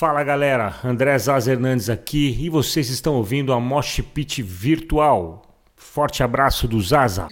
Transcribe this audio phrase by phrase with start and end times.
[0.00, 5.42] Fala galera, André Zaz Hernandes aqui e vocês estão ouvindo a Mosh Pit Virtual.
[5.76, 7.28] Forte abraço do Zaza.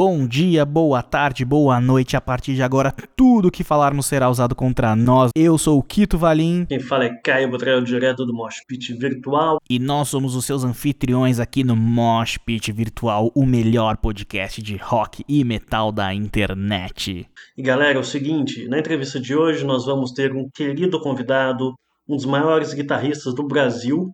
[0.00, 2.16] Bom dia, boa tarde, boa noite.
[2.16, 5.32] A partir de agora, tudo que falarmos será usado contra nós.
[5.34, 6.64] Eu sou o Quito Valim.
[6.66, 9.58] Quem fala é Caio Botrel, direto do Mosh Pit Virtual.
[9.68, 14.76] E nós somos os seus anfitriões aqui no Mosh Pit Virtual, o melhor podcast de
[14.76, 17.26] rock e metal da internet.
[17.56, 21.74] E galera, é o seguinte: na entrevista de hoje nós vamos ter um querido convidado,
[22.08, 24.12] um dos maiores guitarristas do Brasil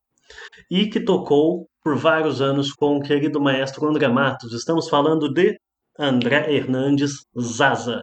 [0.70, 4.54] e que tocou por vários anos com o querido maestro André Matos.
[4.54, 5.58] Estamos falando de
[5.98, 8.02] André Hernandes Zaza.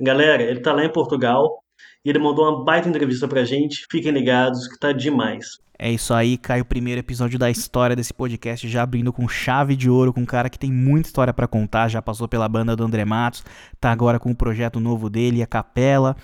[0.00, 1.62] Galera, ele tá lá em Portugal
[2.04, 3.86] e ele mandou uma baita entrevista pra gente.
[3.90, 5.46] Fiquem ligados que tá demais.
[5.78, 9.76] É isso aí, cai o primeiro episódio da história desse podcast, já abrindo com chave
[9.76, 12.74] de ouro, com um cara que tem muita história para contar, já passou pela banda
[12.74, 13.44] do André Matos,
[13.80, 16.16] tá agora com o projeto novo dele, a Capela.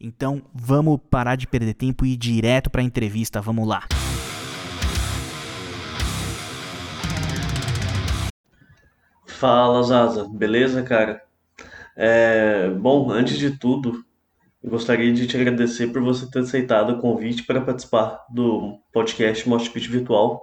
[0.00, 3.84] Então, vamos parar de perder tempo e ir direto pra entrevista, vamos lá.
[9.36, 10.26] Fala, Zaza.
[10.30, 11.22] Beleza, cara?
[11.94, 14.02] É, bom, antes de tudo,
[14.64, 19.46] eu gostaria de te agradecer por você ter aceitado o convite para participar do podcast
[19.46, 20.42] Mosh Pit Virtual.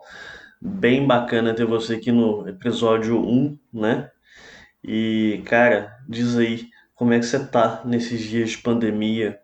[0.61, 4.11] Bem bacana ter você aqui no episódio 1, né?
[4.83, 9.39] E, cara, diz aí, como é que você tá nesses dias de pandemia?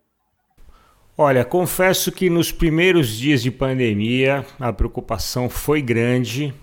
[1.17, 6.53] Olha, confesso que nos primeiros dias de pandemia a preocupação foi grande,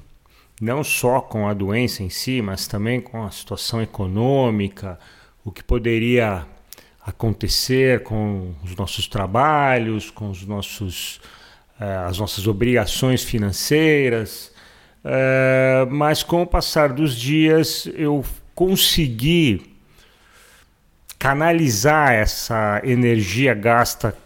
[0.60, 4.98] não só com a doença em si, mas também com a situação econômica,
[5.44, 6.46] o que poderia
[7.04, 11.20] acontecer com os nossos trabalhos, com os nossos,
[11.80, 14.52] uh, as nossas obrigações financeiras.
[15.04, 19.76] Uh, mas com o passar dos dias eu consegui
[21.18, 24.16] canalizar essa energia gasta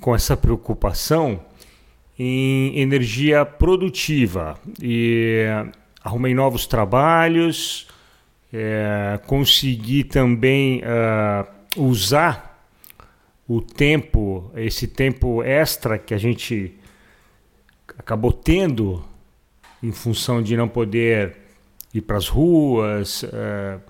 [0.00, 1.40] com essa preocupação
[2.18, 5.44] em energia produtiva e
[6.02, 7.88] arrumei novos trabalhos,
[8.52, 12.68] é, consegui também uh, usar
[13.48, 16.74] o tempo, esse tempo extra que a gente
[17.98, 19.04] acabou tendo
[19.82, 21.36] em função de não poder
[21.92, 23.80] ir para as ruas uh,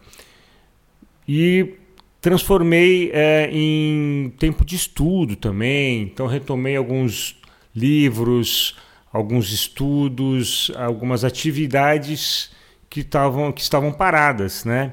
[1.29, 1.75] e
[2.21, 6.03] transformei uh, em tempo de estudo também.
[6.03, 7.37] Então retomei alguns
[7.75, 8.77] livros,
[9.13, 12.51] alguns estudos, algumas atividades
[12.89, 14.93] que estavam que estavam paradas, né?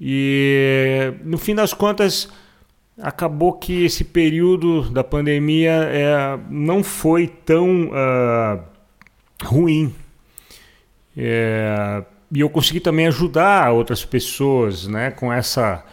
[0.00, 2.28] E no fim das contas
[3.00, 8.62] acabou que esse período da pandemia é, não foi tão uh,
[9.42, 9.94] ruim.
[11.16, 12.02] É,
[12.32, 15.10] e eu consegui também ajudar outras pessoas, né?
[15.10, 15.84] Com essa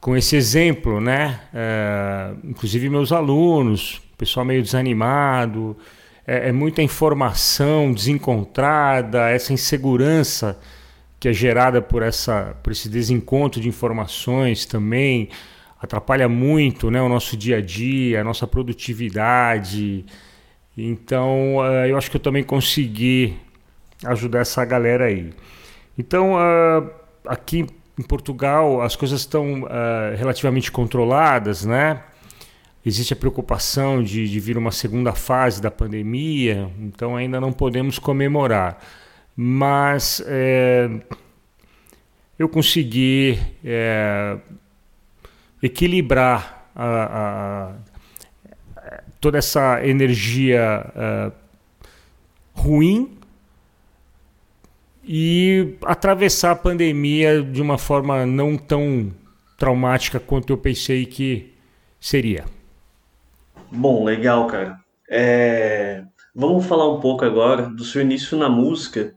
[0.00, 1.40] com esse exemplo, né?
[1.54, 5.76] É, inclusive meus alunos, pessoal meio desanimado,
[6.24, 10.60] é, é, muita informação desencontrada, essa insegurança
[11.18, 15.28] que é gerada por, essa, por esse desencontro de informações também
[15.80, 20.06] atrapalha muito né, o nosso dia a dia, a nossa produtividade.
[20.78, 23.36] Então, uh, eu acho que eu também consegui
[24.04, 25.32] ajudar essa galera aí.
[25.98, 26.88] Então, uh,
[27.26, 27.66] aqui
[27.98, 32.04] em Portugal, as coisas estão uh, relativamente controladas, né?
[32.84, 37.98] Existe a preocupação de, de vir uma segunda fase da pandemia, então ainda não podemos
[37.98, 38.82] comemorar.
[39.36, 40.90] Mas é,
[42.38, 44.36] eu consegui é,
[45.62, 47.72] equilibrar a, a,
[49.20, 51.32] toda essa energia é,
[52.52, 53.16] ruim
[55.04, 59.12] e atravessar a pandemia de uma forma não tão
[59.56, 61.52] traumática quanto eu pensei que
[62.00, 62.44] seria.
[63.72, 64.78] Bom, legal, cara.
[65.10, 69.12] É, Vamos falar um pouco agora do seu início na música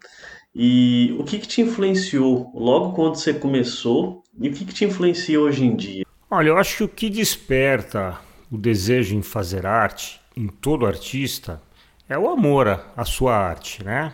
[0.53, 4.83] e o que que te influenciou logo quando você começou e o que que te
[4.83, 6.05] influencia hoje em dia?
[6.29, 8.19] Olha, eu acho que o que desperta
[8.51, 11.61] o desejo em fazer arte em todo artista
[12.09, 12.67] é o amor
[12.97, 14.13] à sua arte, né?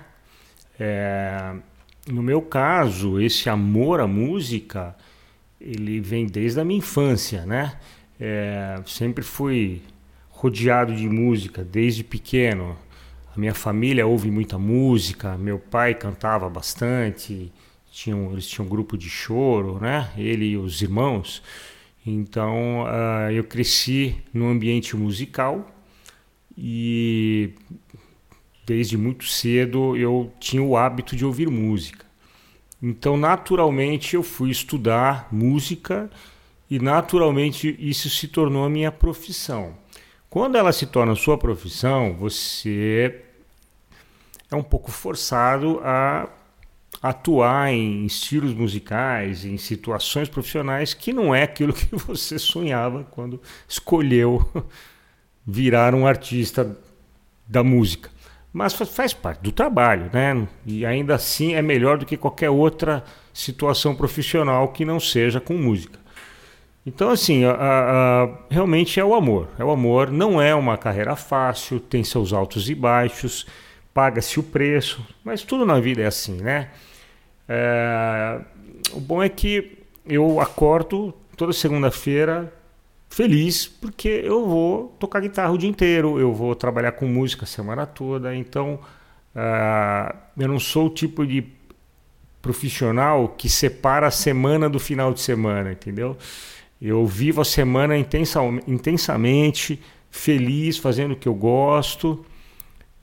[0.79, 1.55] É,
[2.07, 4.95] no meu caso, esse amor à música
[5.59, 7.79] ele vem desde a minha infância, né?
[8.19, 9.81] É, sempre fui
[10.41, 12.75] rodeado de música desde pequeno.
[13.35, 17.51] A minha família ouve muita música, meu pai cantava bastante,
[17.91, 20.09] tinham, eles tinham um grupo de choro, né?
[20.17, 21.43] Ele e os irmãos.
[22.03, 25.69] Então uh, eu cresci num ambiente musical
[26.57, 27.53] e
[28.65, 32.03] desde muito cedo eu tinha o hábito de ouvir música.
[32.81, 36.09] Então, naturalmente, eu fui estudar música
[36.67, 39.75] e, naturalmente, isso se tornou a minha profissão.
[40.31, 43.21] Quando ela se torna sua profissão, você
[44.49, 46.29] é um pouco forçado a
[47.03, 53.41] atuar em estilos musicais, em situações profissionais que não é aquilo que você sonhava quando
[53.67, 54.49] escolheu
[55.45, 56.77] virar um artista
[57.45, 58.09] da música.
[58.53, 60.47] Mas faz parte do trabalho, né?
[60.65, 65.55] E ainda assim é melhor do que qualquer outra situação profissional que não seja com
[65.55, 66.00] música.
[66.85, 69.49] Então, assim, a, a, realmente é o amor.
[69.59, 73.45] É o amor, não é uma carreira fácil, tem seus altos e baixos,
[73.93, 76.69] paga-se o preço, mas tudo na vida é assim, né?
[77.47, 78.39] É,
[78.93, 82.51] o bom é que eu acordo toda segunda-feira
[83.09, 87.47] feliz porque eu vou tocar guitarra o dia inteiro, eu vou trabalhar com música a
[87.47, 88.79] semana toda, então
[89.35, 91.43] uh, eu não sou o tipo de
[92.41, 96.17] profissional que separa a semana do final de semana, entendeu?
[96.81, 99.79] Eu vivo a semana intensa, intensamente,
[100.09, 102.25] feliz, fazendo o que eu gosto,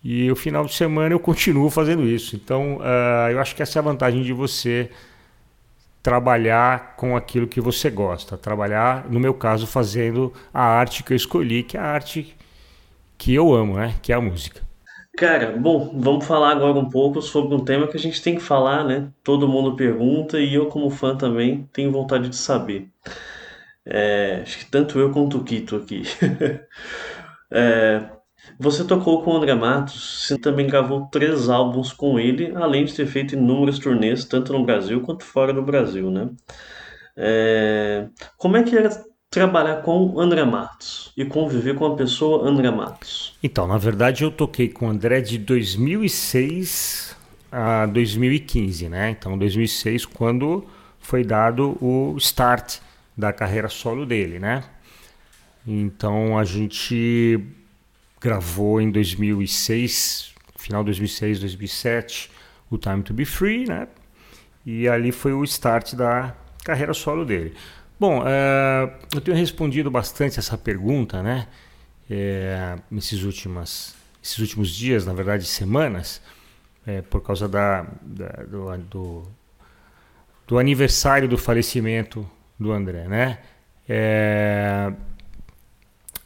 [0.02, 2.36] e o final de semana eu continuo fazendo isso.
[2.36, 4.90] Então, uh, eu acho que essa é a vantagem de você
[6.02, 11.16] trabalhar com aquilo que você gosta, trabalhar, no meu caso, fazendo a arte que eu
[11.16, 12.36] escolhi, que é a arte
[13.16, 13.94] que eu amo, né?
[14.00, 14.62] Que é a música.
[15.16, 18.40] Cara, bom, vamos falar agora um pouco sobre um tema que a gente tem que
[18.40, 19.08] falar, né?
[19.24, 22.88] Todo mundo pergunta e eu, como fã também, tenho vontade de saber.
[23.90, 26.02] É, acho que tanto eu quanto o Kito aqui.
[27.50, 28.04] é,
[28.58, 32.94] você tocou com o André Matos, você também gravou três álbuns com ele, além de
[32.94, 36.28] ter feito inúmeros turnês, tanto no Brasil quanto fora do Brasil, né?
[37.16, 38.08] É...
[38.36, 38.90] Como é que era
[39.30, 43.36] trabalhar com André Matos e conviver com a pessoa André Matos?
[43.42, 47.16] Então, na verdade, eu toquei com o André de 2006
[47.50, 49.10] a 2015, né?
[49.10, 50.64] Então, 2006, quando
[50.98, 52.78] foi dado o start
[53.18, 54.62] da carreira solo dele, né?
[55.66, 57.44] Então, a gente
[58.20, 62.30] gravou em 2006, final de 2006, 2007,
[62.70, 63.88] o Time to Be Free, né?
[64.64, 66.32] E ali foi o start da
[66.64, 67.54] carreira solo dele.
[67.98, 71.48] Bom, uh, eu tenho respondido bastante essa pergunta, né?
[72.08, 76.22] É, nesses, últimas, esses últimos dias, na verdade, semanas,
[76.86, 79.22] é, por causa da, da do, do,
[80.46, 82.26] do, aniversário do falecimento
[82.58, 83.38] do André, né?
[83.88, 84.92] É,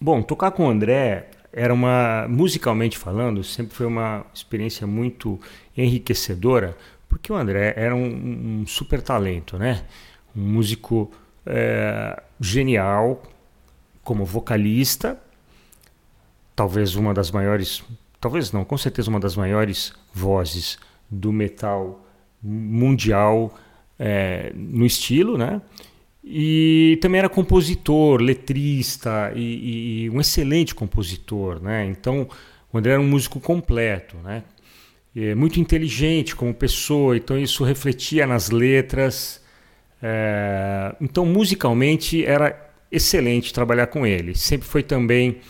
[0.01, 5.39] bom, tocar com o André era uma, musicalmente falando, sempre foi uma experiência muito
[5.77, 6.77] enriquecedora,
[7.09, 9.85] porque o André era um, um super talento, né?
[10.35, 11.13] Um músico
[11.45, 13.23] é, genial
[14.03, 15.21] como vocalista,
[16.57, 17.85] talvez uma das maiores,
[18.19, 20.79] talvez não, com certeza uma das maiores vozes
[21.11, 22.05] do metal
[22.43, 23.55] mundial
[23.99, 25.61] é, no estilo, né?
[26.25, 31.85] E também era compositor, letrista e, e, um excelente compositor, né?
[31.87, 32.29] Então,
[32.73, 34.45] o André era um músico completo, né?
[35.15, 39.43] E muito inteligente como pessoa, então isso refletia nas letras.
[40.01, 40.95] É...
[41.01, 44.35] Então, musicalmente, era excelente trabalhar com ele.
[44.37, 45.41] Sempre foi também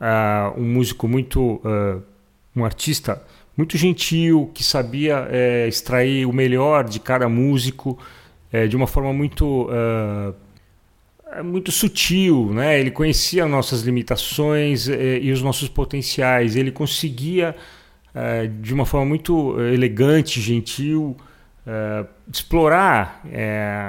[0.00, 1.60] uh, um músico muito.
[1.64, 2.02] Uh,
[2.54, 3.22] um artista
[3.56, 7.98] muito gentil, que sabia é, extrair o melhor de cada músico
[8.52, 10.34] é, de uma forma muito uh,
[11.44, 12.80] muito sutil, né?
[12.80, 16.56] Ele conhecia nossas limitações é, e os nossos potenciais.
[16.56, 17.54] Ele conseguia
[18.14, 21.16] uh, de uma forma muito elegante, gentil,
[21.64, 23.22] uh, explorar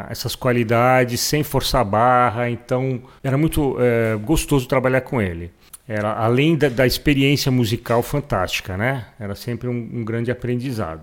[0.09, 2.49] essas qualidades sem forçar a barra.
[2.49, 3.77] Então era muito
[4.23, 5.51] gostoso trabalhar com ele.
[5.87, 9.07] Era além da, da, experiência musical fantástica, né?
[9.19, 11.01] Era sempre um, um grande aprendizado.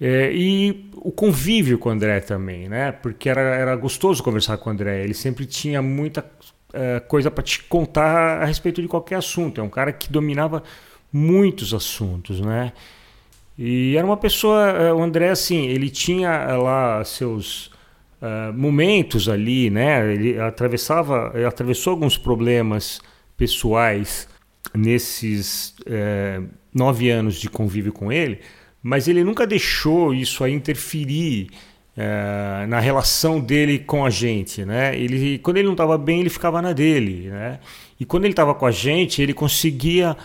[0.00, 2.90] É, e o convívio com o André também, né?
[2.90, 5.04] Porque era, era gostoso conversar com o André.
[5.04, 6.24] Ele sempre tinha muita
[6.72, 9.60] é, coisa para te contar a respeito de qualquer assunto.
[9.60, 10.62] É um cara que dominava
[11.12, 12.72] muitos assuntos, né?
[13.58, 17.66] E era uma pessoa, é, o André, assim, ele tinha lá seus
[18.22, 20.14] uh, momentos ali, né?
[20.14, 23.02] Ele atravessava, ele atravessou alguns problemas
[23.36, 24.26] pessoais
[24.74, 28.40] nesses uh, nove anos de convívio com ele
[28.82, 31.50] mas ele nunca deixou isso aí interferir
[31.96, 34.96] é, na relação dele com a gente, né?
[34.96, 37.58] Ele, quando ele não estava bem, ele ficava na dele, né?
[37.98, 40.16] E quando ele estava com a gente, ele conseguia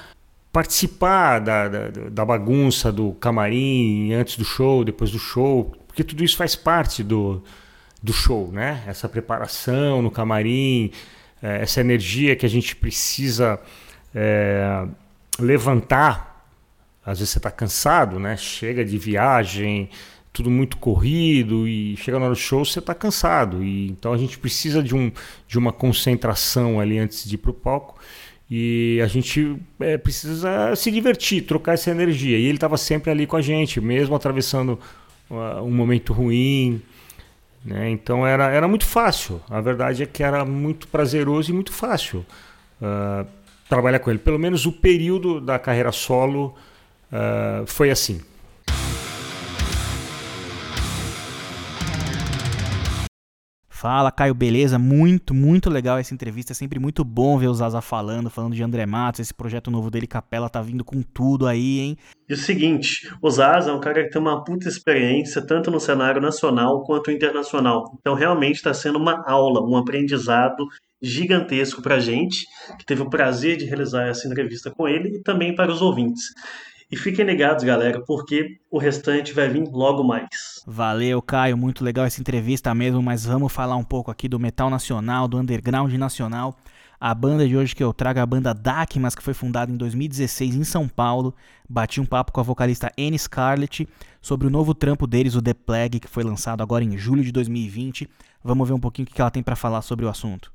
[0.52, 6.24] participar da, da, da, bagunça do camarim antes do show, depois do show, porque tudo
[6.24, 7.44] isso faz parte do,
[8.02, 8.82] do show, né?
[8.88, 10.92] Essa preparação no camarim,
[11.44, 13.60] é, essa energia que a gente precisa
[14.14, 14.86] é,
[15.38, 16.35] levantar
[17.06, 18.36] às vezes você está cansado, né?
[18.36, 19.90] Chega de viagem,
[20.34, 23.64] tudo muito corrido e chega na hora do show você está cansado.
[23.64, 25.12] E, então a gente precisa de, um,
[25.48, 27.96] de uma concentração ali antes de ir para o palco.
[28.50, 32.38] E a gente é, precisa se divertir, trocar essa energia.
[32.38, 34.80] E ele estava sempre ali com a gente, mesmo atravessando
[35.30, 36.82] uh, um momento ruim.
[37.64, 37.90] Né?
[37.90, 39.42] Então era, era muito fácil.
[39.50, 42.26] A verdade é que era muito prazeroso e muito fácil
[42.82, 43.26] uh,
[43.70, 44.20] trabalhar com ele.
[44.20, 46.56] Pelo menos o período da carreira solo
[47.16, 48.22] uh, foi assim.
[53.86, 54.80] Fala, Caio, beleza?
[54.80, 56.54] Muito, muito legal essa entrevista.
[56.54, 59.20] É sempre muito bom ver o Zaza falando, falando de André Matos.
[59.20, 61.98] Esse projeto novo dele, Capela, tá vindo com tudo aí, hein?
[62.28, 65.80] E o seguinte, o Zaza é um cara que tem uma puta experiência, tanto no
[65.80, 67.96] cenário nacional quanto internacional.
[68.00, 70.66] Então, realmente está sendo uma aula, um aprendizado
[71.00, 72.48] gigantesco pra gente,
[72.80, 76.24] que teve o prazer de realizar essa entrevista com ele, e também para os ouvintes.
[76.92, 80.28] E fiquem ligados, galera, porque o restante vai vir logo mais.
[80.68, 81.58] Valeu, Caio.
[81.58, 85.38] Muito legal essa entrevista mesmo, mas vamos falar um pouco aqui do metal nacional, do
[85.38, 86.56] underground nacional.
[87.00, 89.78] A banda de hoje que eu trago é a banda Dakmas, que foi fundada em
[89.78, 91.36] 2016 em São Paulo.
[91.68, 93.88] Bati um papo com a vocalista Anne Scarlett
[94.22, 97.32] sobre o novo trampo deles, o The Plague, que foi lançado agora em julho de
[97.32, 98.08] 2020.
[98.44, 100.55] Vamos ver um pouquinho o que ela tem para falar sobre o assunto.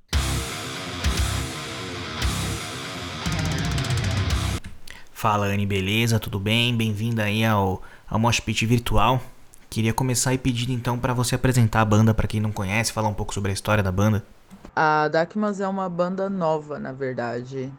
[5.21, 6.19] Fala Anne, beleza?
[6.19, 6.75] Tudo bem?
[6.75, 9.21] Bem-vinda aí ao, ao Mosh Pit virtual.
[9.69, 13.09] Queria começar e pedir então para você apresentar a banda para quem não conhece, falar
[13.09, 14.25] um pouco sobre a história da banda.
[14.75, 17.71] A Dakmas é uma banda nova, na verdade.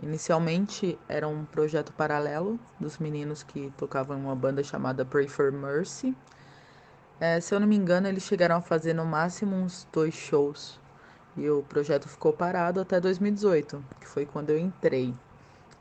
[0.00, 5.50] Inicialmente era um projeto paralelo dos meninos que tocavam em uma banda chamada Pray for
[5.50, 6.14] Mercy.
[7.18, 10.78] É, se eu não me engano, eles chegaram a fazer no máximo uns dois shows.
[11.36, 15.12] E o projeto ficou parado até 2018, que foi quando eu entrei.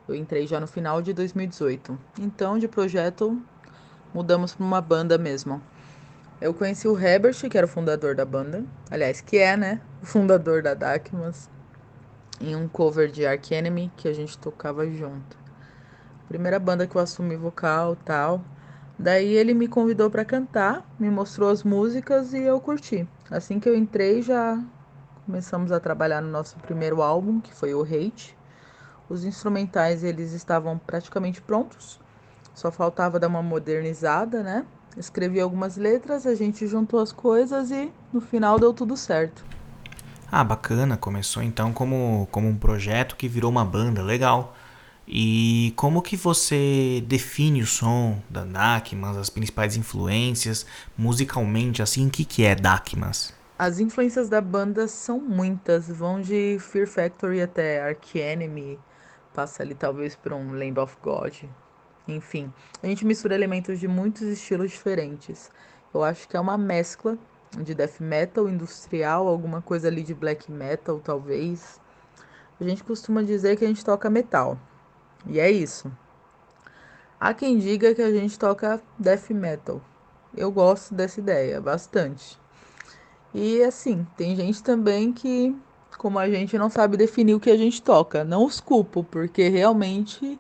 [0.08, 1.98] Eu entrei já no final de 2018.
[2.20, 3.42] Então, de projeto,
[4.14, 5.62] mudamos para uma banda mesmo.
[6.40, 8.64] Eu conheci o Herbert, que era o fundador da banda.
[8.92, 9.82] Aliás, que é, né?
[10.04, 11.50] O fundador da Dakmas.
[12.40, 15.38] Em um cover de Ark Enemy que a gente tocava junto.
[16.28, 18.42] Primeira banda que eu assumi vocal tal.
[18.98, 23.08] Daí ele me convidou para cantar, me mostrou as músicas e eu curti.
[23.30, 24.62] Assim que eu entrei, já
[25.26, 28.38] começamos a trabalhar no nosso primeiro álbum, que foi o Hate.
[29.10, 32.00] Os instrumentais eles estavam praticamente prontos,
[32.54, 34.66] só faltava dar uma modernizada, né?
[34.98, 39.46] Escrevi algumas letras, a gente juntou as coisas e no final deu tudo certo.
[40.32, 44.56] Ah, bacana, começou então como, como um projeto que virou uma banda, legal.
[45.08, 50.66] E como que você define o som da Dakmas, as principais influências,
[50.98, 53.34] musicalmente, assim, o que, que é Dakmas?
[53.58, 58.80] As influências da banda são muitas, vão de Fear Factory até Ark Enemy,
[59.36, 61.34] passa ali talvez por um Lamb of God.
[62.08, 65.52] Enfim, a gente mistura elementos de muitos estilos diferentes.
[65.94, 67.18] Eu acho que é uma mescla
[67.52, 71.82] de death metal industrial, alguma coisa ali de black metal, talvez.
[72.60, 74.58] A gente costuma dizer que a gente toca metal.
[75.28, 75.92] E é isso.
[77.20, 79.82] Há quem diga que a gente toca death metal.
[80.36, 82.40] Eu gosto dessa ideia bastante.
[83.34, 85.56] E assim, tem gente também que
[86.06, 88.24] como a gente não sabe definir o que a gente toca.
[88.24, 90.40] Não os culpo, porque realmente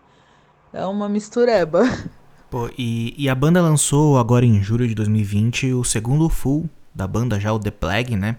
[0.71, 1.81] é uma mistureba.
[2.51, 7.07] Pô, e, e a banda lançou agora em julho de 2020 o segundo full da
[7.07, 8.37] banda, já o The Plague, né?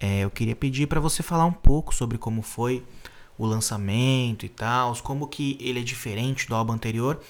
[0.00, 2.82] É, eu queria pedir para você falar um pouco sobre como foi
[3.36, 7.20] o lançamento e tal, como que ele é diferente do álbum anterior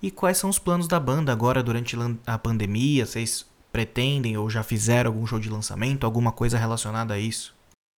[0.00, 3.04] e quais são os planos da banda agora durante a pandemia.
[3.04, 7.55] Vocês pretendem ou já fizeram algum show de lançamento, alguma coisa relacionada a isso?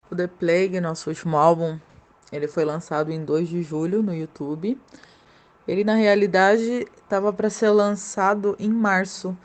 [0.10, 1.78] O The Plague, nosso último álbum,
[2.32, 4.80] ele foi lançado em 2 de julho no YouTube.
[5.68, 9.38] Ele na realidade estava para ser lançado em março,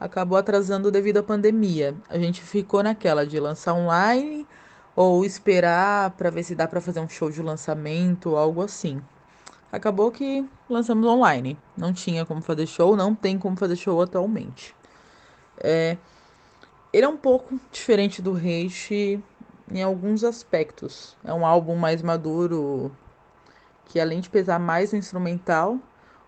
[0.00, 1.94] acabou atrasando devido à pandemia.
[2.08, 4.46] A gente ficou naquela de lançar online
[4.94, 9.02] ou esperar para ver se dá para fazer um show de lançamento, algo assim.
[9.70, 11.58] Acabou que lançamos online.
[11.76, 14.74] Não tinha como fazer show, não tem como fazer show atualmente.
[15.58, 15.98] É,
[16.90, 19.22] ele é um pouco diferente do Hate
[19.70, 21.16] em alguns aspectos.
[21.24, 22.90] É um álbum mais maduro,
[23.86, 25.78] que além de pesar mais instrumental,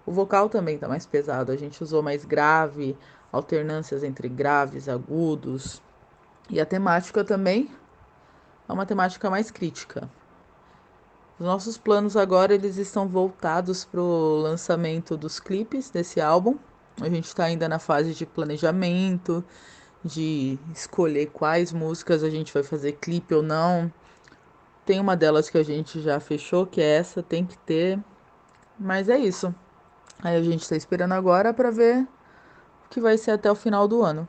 [0.04, 1.52] o vocal também está mais pesado.
[1.52, 2.96] A gente usou mais grave,
[3.32, 5.82] alternâncias entre graves, agudos.
[6.50, 7.70] E a temática também
[8.68, 10.08] é uma temática mais crítica.
[11.38, 16.58] Os nossos planos agora eles estão voltados para o lançamento dos clipes desse álbum.
[17.00, 19.44] A gente está ainda na fase de planejamento,
[20.04, 23.92] de escolher quais músicas a gente vai fazer clipe ou não.
[24.86, 27.98] Tem uma delas que a gente já fechou, que é essa, tem que ter.
[28.78, 29.54] Mas é isso.
[30.22, 32.06] Aí a gente tá esperando agora para ver
[32.90, 34.28] que vai ser até o final do ano.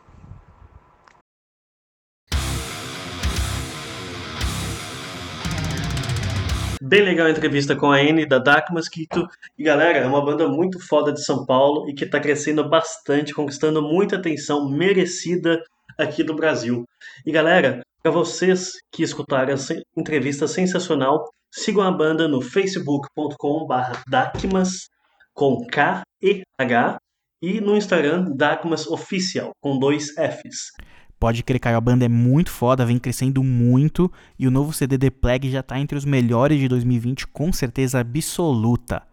[6.89, 9.27] Bem legal a entrevista com a Anne da Dark Mosquito.
[9.55, 13.31] E galera, é uma banda muito foda de São Paulo e que está crescendo bastante,
[13.31, 15.63] conquistando muita atenção merecida
[16.00, 16.86] aqui do Brasil.
[17.24, 24.89] E galera, para vocês que escutaram essa entrevista sensacional, sigam a banda no facebook.com/dakmas
[25.31, 26.98] com K E H
[27.39, 30.72] e no Instagram Dakmas Oficial com dois Fs.
[31.19, 34.09] Pode crer, Caio, a banda é muito foda, vem crescendo muito
[34.39, 37.99] e o novo CD The Plague já tá entre os melhores de 2020 com certeza
[37.99, 39.03] absoluta.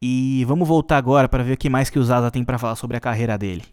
[0.00, 2.76] E vamos voltar agora para ver o que mais que o Zaza tem para falar
[2.76, 3.64] sobre a carreira dele.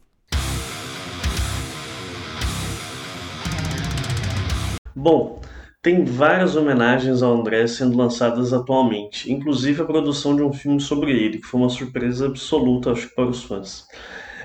[4.95, 5.39] Bom,
[5.79, 11.11] tem várias homenagens ao André sendo lançadas atualmente, inclusive a produção de um filme sobre
[11.11, 13.85] ele, que foi uma surpresa absoluta, acho que para os fãs.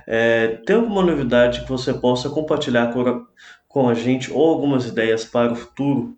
[0.07, 3.23] É, tem alguma novidade que você possa compartilhar com a,
[3.69, 6.17] com a gente ou algumas ideias para o futuro?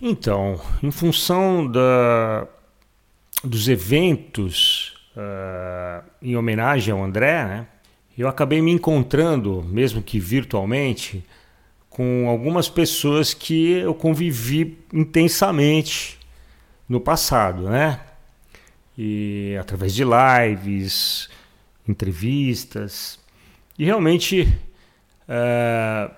[0.00, 2.46] Então, em função da,
[3.44, 7.66] dos eventos uh, em homenagem ao André, né,
[8.16, 11.24] eu acabei me encontrando, mesmo que virtualmente,
[11.88, 16.18] com algumas pessoas que eu convivi intensamente
[16.88, 18.00] no passado, né?
[18.96, 21.28] E através de lives,
[21.88, 23.18] entrevistas.
[23.78, 24.48] E realmente
[25.28, 26.10] é,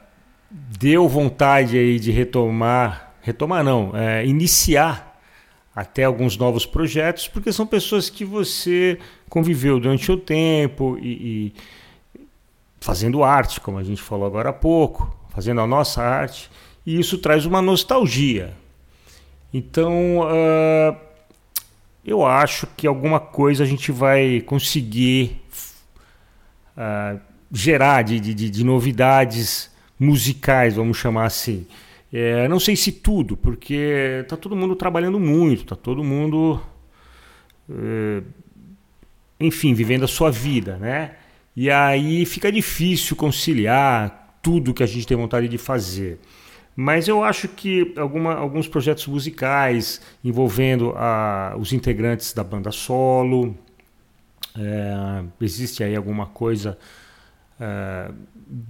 [0.51, 5.21] deu vontade aí de retomar, retomar não, é, iniciar
[5.75, 11.53] até alguns novos projetos, porque são pessoas que você conviveu durante o tempo e, e
[12.81, 16.51] fazendo arte, como a gente falou agora há pouco, fazendo a nossa arte,
[16.87, 18.55] e isso traz uma nostalgia.
[19.53, 20.97] Então, uh,
[22.05, 25.41] eu acho que alguma coisa a gente vai conseguir
[26.77, 27.21] uh,
[27.53, 31.67] gerar de, de, de, novidades musicais, vamos chamar assim.
[32.13, 36.61] É, não sei se tudo, porque está todo mundo trabalhando muito, está todo mundo,
[37.69, 38.23] é,
[39.41, 41.17] enfim, vivendo a sua vida, né?
[41.57, 46.19] E aí fica difícil conciliar tudo que a gente tem vontade de fazer.
[46.77, 53.57] Mas eu acho que alguma, alguns projetos musicais envolvendo a, os integrantes da banda solo,
[54.57, 56.79] é, existe aí alguma coisa
[57.61, 58.11] é,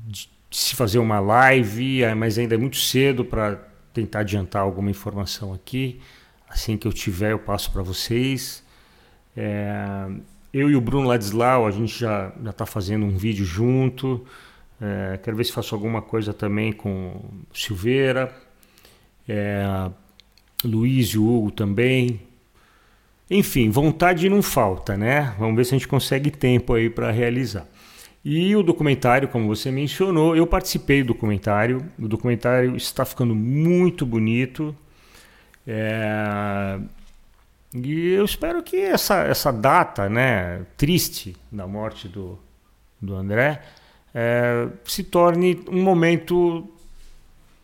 [0.07, 3.57] de se fazer uma live, é, mas ainda é muito cedo para
[3.93, 6.01] tentar adiantar alguma informação aqui.
[6.49, 8.65] Assim que eu tiver, eu passo para vocês.
[9.37, 10.07] É,
[10.53, 14.25] eu e o Bruno Ladislau, a gente já está fazendo um vídeo junto.
[14.81, 17.21] É, quero ver se faço alguma coisa também com
[17.53, 18.33] Silveira.
[19.29, 19.91] É,
[20.65, 22.21] Luiz e Hugo também.
[23.31, 25.35] Enfim, vontade não falta, né?
[25.39, 27.67] Vamos ver se a gente consegue tempo aí para realizar.
[28.25, 31.85] E o documentário, como você mencionou, eu participei do documentário.
[31.99, 34.75] O documentário está ficando muito bonito.
[35.67, 36.79] É...
[37.75, 42.39] E eu espero que essa, essa data né, triste da morte do,
[43.03, 43.61] do André
[44.15, 46.71] é, se torne um momento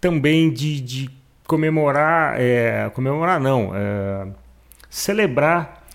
[0.01, 1.11] também de, de
[1.47, 4.27] comemorar, é, comemorar não, é,
[4.91, 5.87] celebrar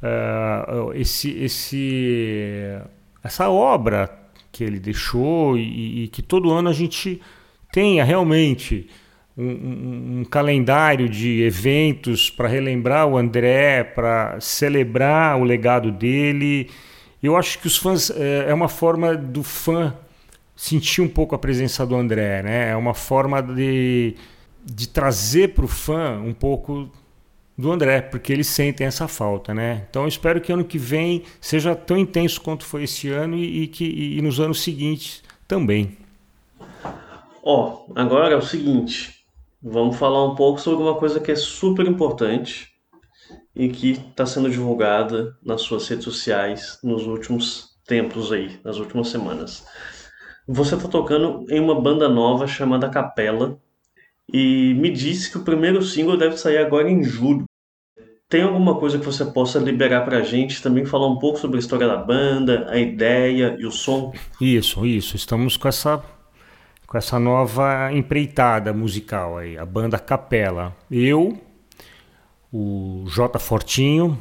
[0.00, 2.78] uh, esse, esse,
[3.22, 4.10] essa obra
[4.50, 7.20] que ele deixou e, e que todo ano a gente
[7.72, 8.88] tenha realmente
[9.36, 16.70] um, um, um calendário de eventos para relembrar o André, para celebrar o legado dele.
[17.22, 19.94] Eu acho que os fãs é, é uma forma do fã
[20.56, 22.70] sentir um pouco a presença do André, né?
[22.70, 24.16] É uma forma de,
[24.64, 26.90] de trazer para o fã um pouco
[27.58, 29.84] do André, porque eles sentem essa falta, né?
[29.90, 33.66] Então espero que ano que vem seja tão intenso quanto foi esse ano e, e
[33.66, 35.98] que e nos anos seguintes também.
[37.42, 39.24] Ó, oh, agora é o seguinte,
[39.60, 42.68] vamos falar um pouco sobre uma coisa que é super importante
[43.56, 49.08] e que está sendo divulgada nas suas redes sociais nos últimos tempos aí, nas últimas
[49.08, 49.66] semanas.
[50.46, 53.58] Você está tocando em uma banda nova chamada Capela
[54.32, 57.47] e me disse que o primeiro single deve sair agora em julho.
[58.30, 61.60] Tem alguma coisa que você possa liberar pra gente também falar um pouco sobre a
[61.60, 64.12] história da banda, a ideia e o som?
[64.38, 65.16] Isso, isso.
[65.16, 66.04] Estamos com essa
[66.86, 70.76] com essa nova empreitada musical aí, a banda Capela.
[70.90, 71.38] Eu,
[72.52, 74.18] o J Fortinho,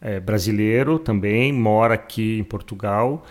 [0.00, 3.26] é brasileiro também, mora aqui em Portugal.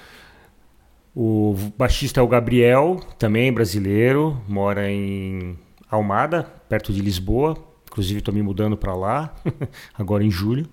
[1.16, 5.58] O baixista é o Gabriel, também brasileiro, mora em
[5.90, 7.73] Almada, perto de Lisboa.
[7.94, 9.36] Inclusive estou me mudando para lá,
[9.94, 10.68] agora em julho.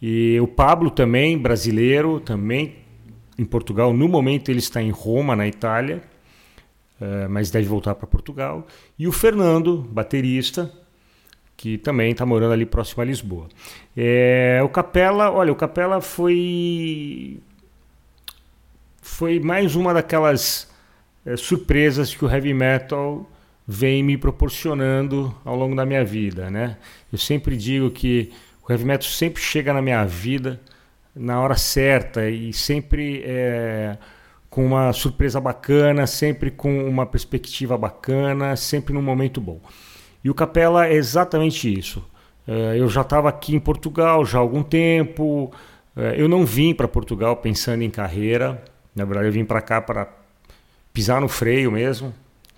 [0.00, 2.76] E o Pablo também, brasileiro, também
[3.36, 3.92] em Portugal.
[3.92, 6.00] No momento ele está em Roma, na Itália,
[7.00, 8.64] uh, mas deve voltar para Portugal.
[8.96, 10.72] E o Fernando, baterista,
[11.56, 13.48] que também está morando ali próximo a Lisboa.
[13.96, 17.40] É, o Capela, olha, o Capela foi
[19.00, 20.70] foi mais uma daquelas
[21.26, 23.28] é, surpresas que o heavy metal
[23.66, 26.76] vem me proporcionando ao longo da minha vida, né?
[27.12, 28.32] Eu sempre digo que
[28.66, 30.60] o heavy metal sempre chega na minha vida
[31.14, 33.96] na hora certa e sempre é,
[34.48, 39.60] com uma surpresa bacana, sempre com uma perspectiva bacana, sempre num momento bom.
[40.24, 42.04] E o Capela é exatamente isso.
[42.46, 45.52] É, eu já estava aqui em Portugal já há algum tempo.
[45.96, 48.62] É, eu não vim para Portugal pensando em carreira.
[48.94, 50.08] Na verdade, eu vim para cá para
[50.92, 52.12] pisar no freio mesmo,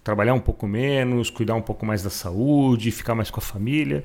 [0.04, 4.04] trabalhar um pouco menos, cuidar um pouco mais da saúde, ficar mais com a família.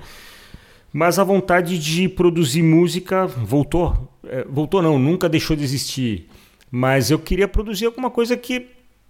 [0.92, 4.12] Mas a vontade de produzir música voltou.
[4.24, 6.28] É, voltou não, nunca deixou de existir.
[6.72, 8.68] Mas eu queria produzir alguma coisa que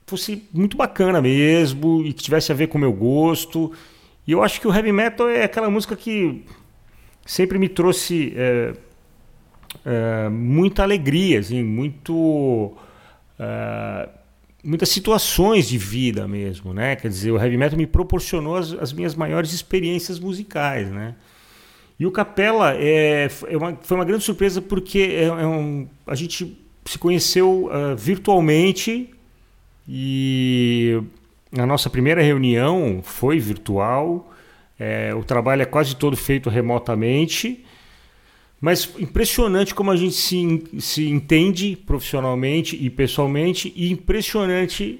[0.07, 3.71] fosse muito bacana mesmo e que tivesse a ver com o meu gosto
[4.29, 6.45] e eu acho que o heavy metal é aquela música que
[7.25, 8.73] sempre me trouxe é,
[9.83, 12.77] é, muita alegria, assim, muito,
[13.39, 14.07] é,
[14.63, 16.95] muitas situações de vida mesmo, né?
[16.95, 21.15] Quer dizer, o heavy metal me proporcionou as, as minhas maiores experiências musicais, né?
[21.99, 26.15] E o Capela é, é uma, foi uma grande surpresa porque é, é um, a
[26.15, 29.13] gente se conheceu uh, virtualmente
[29.87, 31.01] e
[31.57, 34.31] a nossa primeira reunião foi virtual,
[34.79, 37.65] é, o trabalho é quase todo feito remotamente,
[38.59, 44.99] mas impressionante como a gente se, se entende profissionalmente e pessoalmente, e impressionante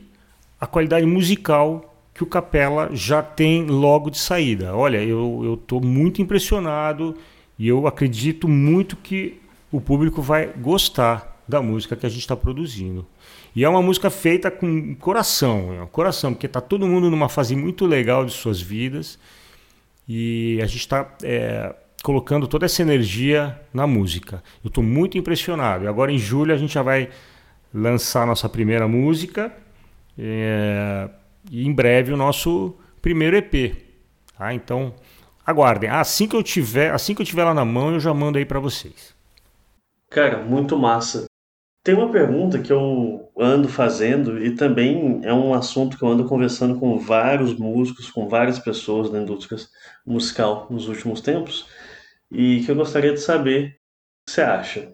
[0.59, 4.75] a qualidade musical que o Capela já tem logo de saída.
[4.75, 7.15] Olha, eu estou muito impressionado
[7.57, 9.39] e eu acredito muito que
[9.71, 13.05] o público vai gostar da música que a gente está produzindo.
[13.55, 17.55] E é uma música feita com coração, é coração, porque está todo mundo numa fase
[17.55, 19.17] muito legal de suas vidas
[20.07, 24.43] e a gente está é, colocando toda essa energia na música.
[24.63, 25.83] Eu estou muito impressionado.
[25.83, 27.09] E agora em julho a gente já vai
[27.73, 29.53] lançar nossa primeira música
[30.17, 31.09] é,
[31.51, 33.75] e em breve o nosso primeiro EP.
[34.37, 34.53] Tá?
[34.53, 34.93] Então
[35.45, 35.89] aguardem.
[35.89, 38.45] Assim que eu tiver, assim que eu tiver lá na mão, eu já mando aí
[38.45, 39.13] para vocês.
[40.09, 41.25] Cara, muito massa.
[41.83, 46.25] Tem uma pergunta que eu ando fazendo e também é um assunto que eu ando
[46.25, 49.57] conversando com vários músicos, com várias pessoas da indústria
[50.05, 51.67] musical nos últimos tempos
[52.31, 53.69] e que eu gostaria de saber o
[54.25, 54.93] que você acha.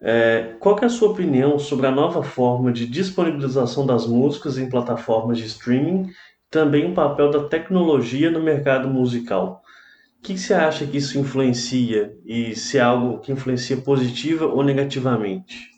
[0.00, 4.68] É, qual é a sua opinião sobre a nova forma de disponibilização das músicas em
[4.68, 6.10] plataformas de streaming,
[6.50, 9.62] também o papel da tecnologia no mercado musical?
[10.18, 14.62] O que você acha que isso influencia e se é algo que influencia positiva ou
[14.62, 15.70] negativamente?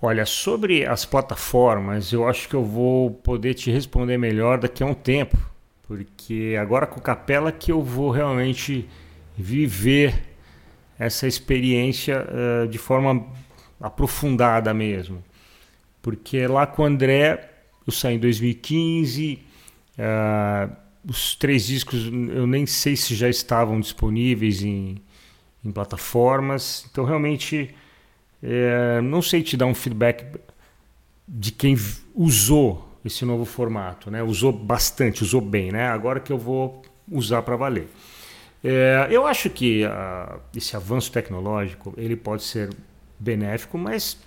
[0.00, 4.86] Olha, sobre as plataformas, eu acho que eu vou poder te responder melhor daqui a
[4.86, 5.36] um tempo,
[5.82, 8.88] porque agora com Capela que eu vou realmente
[9.36, 10.22] viver
[10.98, 13.26] essa experiência uh, de forma
[13.80, 15.22] aprofundada mesmo.
[16.00, 17.50] Porque lá com o André,
[17.86, 19.40] eu saí em 2015, uh,
[19.98, 20.68] eh,
[21.08, 25.00] os três discos eu nem sei se já estavam disponíveis em,
[25.64, 27.74] em plataformas, então realmente
[28.42, 30.24] é, não sei te dar um feedback
[31.26, 31.76] de quem
[32.14, 34.22] usou esse novo formato, né?
[34.22, 35.88] Usou bastante, usou bem, né?
[35.88, 37.88] Agora que eu vou usar para valer.
[38.68, 42.70] É, eu acho que uh, esse avanço tecnológico ele pode ser
[43.16, 44.18] benéfico, mas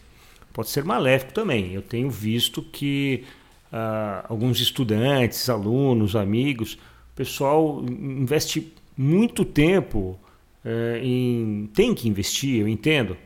[0.54, 1.74] pode ser maléfico também.
[1.74, 3.26] Eu tenho visto que
[3.66, 6.76] uh, alguns estudantes, alunos, amigos,
[7.12, 10.18] o pessoal investe muito tempo
[10.64, 13.18] uh, em tem que investir, eu entendo,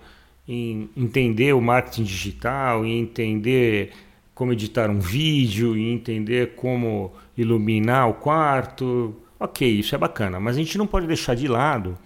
[0.48, 3.92] em entender o marketing digital, em entender
[4.34, 9.16] como editar um vídeo, em entender como iluminar o quarto.
[9.44, 11.98] Ok, isso é bacana, mas a gente não pode deixar de lado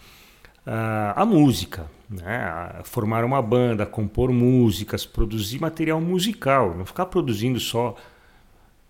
[0.65, 2.81] uh, a música, né?
[2.83, 7.95] formar uma banda, compor músicas, produzir material musical, não ficar produzindo só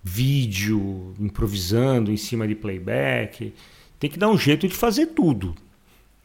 [0.02, 3.54] vídeo, improvisando em cima de playback.
[4.00, 5.54] Tem que dar um jeito de fazer tudo.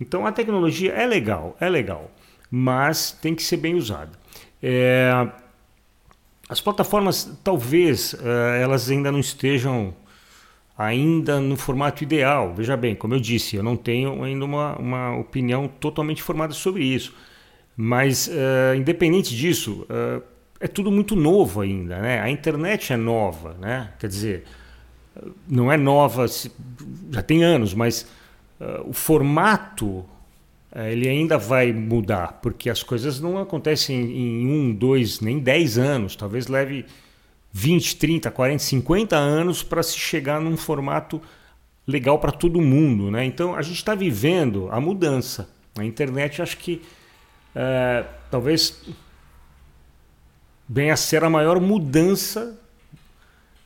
[0.01, 2.09] Então a tecnologia é legal, é legal
[2.55, 4.11] mas tem que ser bem usada.
[4.63, 5.11] É,
[6.47, 9.95] as plataformas, talvez, é, elas ainda não estejam
[10.77, 12.55] ainda no formato ideal.
[12.55, 16.85] Veja bem, como eu disse, eu não tenho ainda uma, uma opinião totalmente formada sobre
[16.85, 17.15] isso.
[17.77, 20.23] Mas, é, independente disso, é,
[20.61, 21.99] é tudo muito novo ainda.
[22.01, 22.21] Né?
[22.21, 23.93] A internet é nova, né?
[23.99, 24.45] quer dizer,
[25.49, 26.27] não é nova,
[27.11, 28.07] já tem anos, mas
[28.61, 30.05] uh, o formato
[30.75, 36.17] ele ainda vai mudar, porque as coisas não acontecem em um, dois, nem dez anos.
[36.17, 36.87] Talvez leve
[37.53, 41.21] 20, 30, 40, 50 anos para se chegar num formato
[41.87, 43.11] legal para todo mundo.
[43.11, 43.25] Né?
[43.25, 45.49] Então a gente está vivendo a mudança.
[45.79, 46.83] A internet acho que
[47.55, 48.83] é, talvez
[50.69, 52.59] venha a ser a maior mudança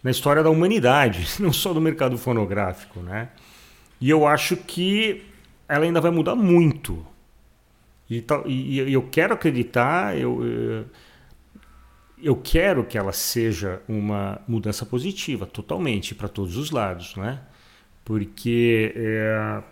[0.03, 3.01] na história da humanidade, não só do mercado fonográfico.
[3.01, 3.29] Né?
[4.01, 5.25] E eu acho que
[5.69, 7.07] ela ainda vai mudar muito.
[8.09, 10.85] E, e, e eu quero acreditar, eu, eu
[12.23, 17.41] eu quero que ela seja uma mudança positiva, totalmente, para todos os lados, né?
[18.05, 19.63] Porque, é,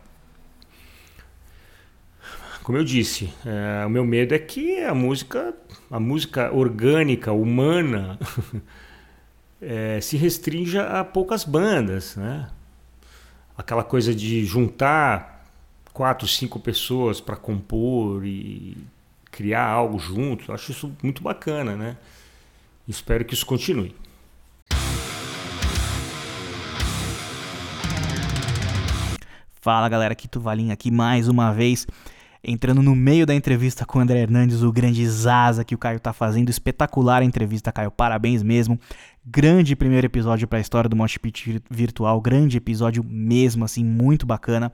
[2.63, 5.55] como eu disse, é, o meu medo é que a música,
[5.91, 8.19] a música orgânica, humana,
[9.61, 12.51] é, se restrinja a poucas bandas, né?
[13.57, 15.47] Aquela coisa de juntar
[15.93, 18.77] quatro, cinco pessoas para compor e
[19.31, 21.97] criar algo junto, acho isso muito bacana, né?
[22.87, 23.95] Espero que isso continue.
[29.61, 31.87] Fala galera, aqui Tuvalinha aqui mais uma vez,
[32.47, 35.99] entrando no meio da entrevista com o André Hernandes, o grande Zaza que o Caio
[35.99, 38.79] tá fazendo, espetacular a entrevista, Caio, parabéns mesmo.
[39.27, 44.27] Grande primeiro episódio para a história do Mosh Pit virtual, grande episódio mesmo, assim, muito
[44.27, 44.71] bacana.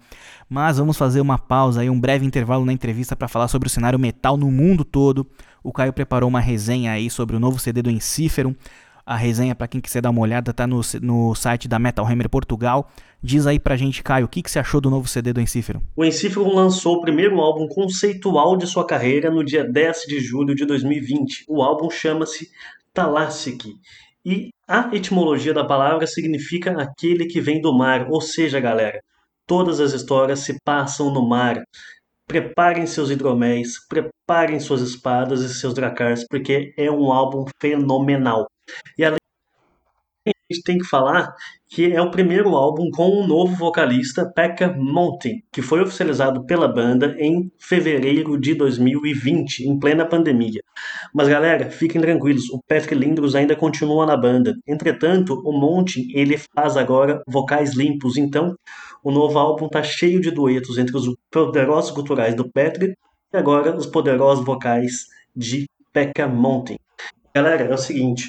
[0.48, 3.70] Mas vamos fazer uma pausa aí, um breve intervalo na entrevista para falar sobre o
[3.70, 5.26] cenário metal no mundo todo.
[5.62, 8.54] O Caio preparou uma resenha aí sobre o novo CD do Enciferum.
[9.04, 12.28] A resenha, para quem quiser dar uma olhada, tá no, no site da Metal Hammer
[12.28, 12.90] Portugal.
[13.22, 15.80] Diz aí pra gente, Caio, o que, que você achou do novo CD do Enciferum?
[15.96, 20.54] O Enciferum lançou o primeiro álbum conceitual de sua carreira no dia 10 de julho
[20.54, 21.44] de 2020.
[21.48, 22.48] O álbum chama-se
[22.94, 23.74] Talassic
[24.24, 29.00] e a etimologia da palavra significa aquele que vem do mar, ou seja, galera,
[29.46, 31.62] todas as histórias se passam no mar.
[32.26, 38.46] Preparem seus hidroméis, preparem suas espadas e seus dracars, porque é um álbum fenomenal.
[38.98, 39.20] E além
[40.26, 41.34] a gente tem que falar
[41.68, 46.44] que é o primeiro álbum com o um novo vocalista, Pekka Montin, que foi oficializado
[46.44, 50.60] pela banda em fevereiro de 2020, em plena pandemia.
[51.14, 54.56] Mas galera, fiquem tranquilos, o Patrick Lindros ainda continua na banda.
[54.66, 58.56] Entretanto, o Montin, ele faz agora vocais limpos, então
[59.02, 62.94] o novo álbum tá cheio de duetos entre os poderosos culturais do Patrick
[63.32, 66.76] e agora os poderosos vocais de Pekka Montin.
[67.32, 68.28] Galera, é o seguinte,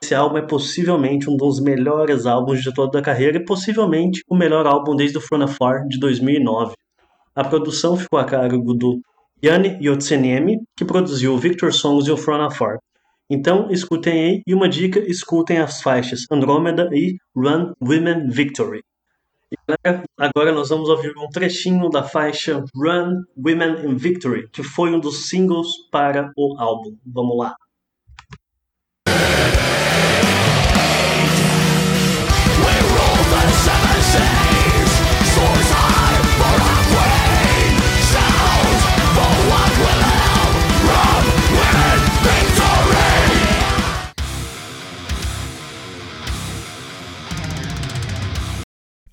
[0.00, 4.36] esse álbum é possivelmente um dos melhores álbuns de toda a carreira e possivelmente o
[4.36, 6.74] melhor álbum desde o From Afar de 2009.
[7.34, 9.00] A produção ficou a cargo do
[9.44, 12.78] Yanni Yotseniemi, que produziu o Victor Songs e o From Afar.
[13.30, 18.82] Então, escutem aí e uma dica, escutem as faixas Andromeda e Run Women Victory.
[19.50, 24.62] E galera, agora nós vamos ouvir um trechinho da faixa Run Women in Victory, que
[24.62, 26.96] foi um dos singles para o álbum.
[27.04, 27.54] Vamos lá.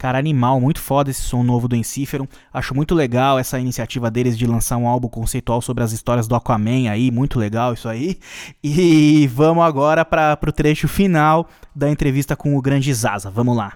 [0.05, 2.27] Cara, animal, muito foda esse som novo do Enciferum.
[2.53, 6.35] Acho muito legal essa iniciativa deles de lançar um álbum conceitual sobre as histórias do
[6.35, 8.19] Aquaman aí, muito legal isso aí.
[8.63, 13.31] E vamos agora para o trecho final da entrevista com o grande Zaza.
[13.31, 13.73] Vamos lá.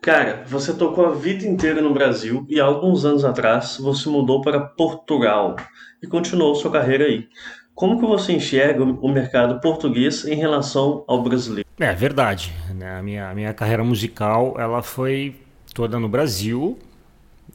[0.00, 4.40] Cara, você tocou a vida inteira no Brasil e há alguns anos atrás você mudou
[4.40, 5.56] para Portugal
[6.00, 7.26] e continuou sua carreira aí.
[7.74, 11.68] Como que você enxerga o mercado português em relação ao brasileiro?
[11.78, 12.52] É verdade.
[12.72, 12.98] Né?
[12.98, 15.36] A, minha, a minha carreira musical ela foi
[15.74, 16.78] toda no Brasil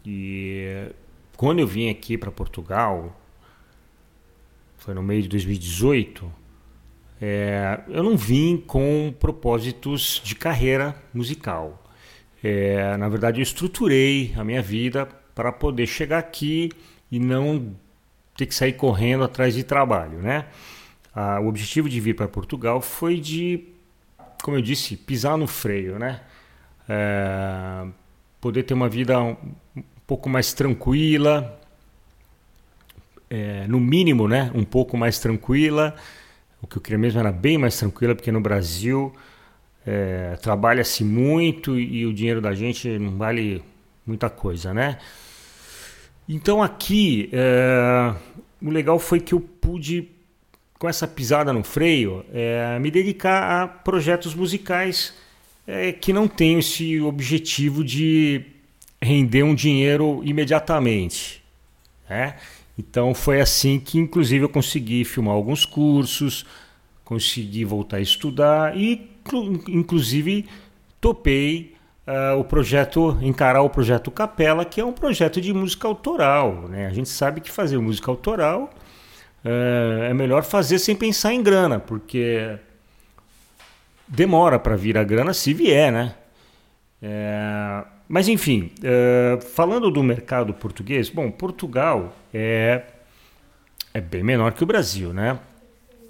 [0.05, 0.87] e
[1.37, 3.17] quando eu vim aqui para Portugal,
[4.77, 6.29] foi no meio de 2018,
[7.21, 11.81] é, eu não vim com propósitos de carreira musical.
[12.43, 16.71] É, na verdade, eu estruturei a minha vida para poder chegar aqui
[17.11, 17.75] e não
[18.39, 20.45] ter que sair correndo atrás de trabalho, né?
[21.13, 23.65] Ah, o objetivo de vir para Portugal foi de,
[24.41, 26.21] como eu disse, pisar no freio, né?
[26.87, 27.85] É,
[28.39, 29.35] poder ter uma vida um,
[29.75, 31.59] um pouco mais tranquila,
[33.29, 34.49] é, no mínimo, né?
[34.55, 35.93] Um pouco mais tranquila.
[36.61, 39.13] O que eu queria mesmo era bem mais tranquila, porque no Brasil
[39.85, 43.61] é, trabalha-se muito e o dinheiro da gente não vale
[44.05, 44.97] muita coisa, né?
[46.31, 48.13] Então aqui, é,
[48.61, 50.07] o legal foi que eu pude,
[50.77, 55.11] com essa pisada no freio, é, me dedicar a projetos musicais
[55.65, 58.45] é, que não tem esse objetivo de
[59.01, 61.41] render um dinheiro imediatamente.
[62.07, 62.35] Né?
[62.77, 66.45] Então foi assim que, inclusive, eu consegui filmar alguns cursos,
[67.03, 69.09] consegui voltar a estudar e,
[69.67, 70.45] inclusive,
[71.01, 71.73] topei
[72.09, 76.67] uh, o projeto, encarar o projeto Capela, que é um projeto de música autoral.
[76.67, 76.87] Né?
[76.87, 78.69] A gente sabe que fazer música autoral
[79.45, 82.57] uh, é melhor fazer sem pensar em grana, porque
[84.07, 86.15] demora para vir a grana se vier, né?
[87.01, 92.81] É, mas enfim, uh, falando do mercado português, bom, Portugal é,
[93.93, 95.39] é bem menor que o Brasil, né?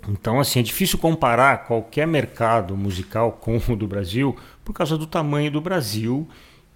[0.08, 4.36] Então, assim, é difícil comparar qualquer mercado musical com o do Brasil
[4.70, 6.30] por causa do tamanho do Brasil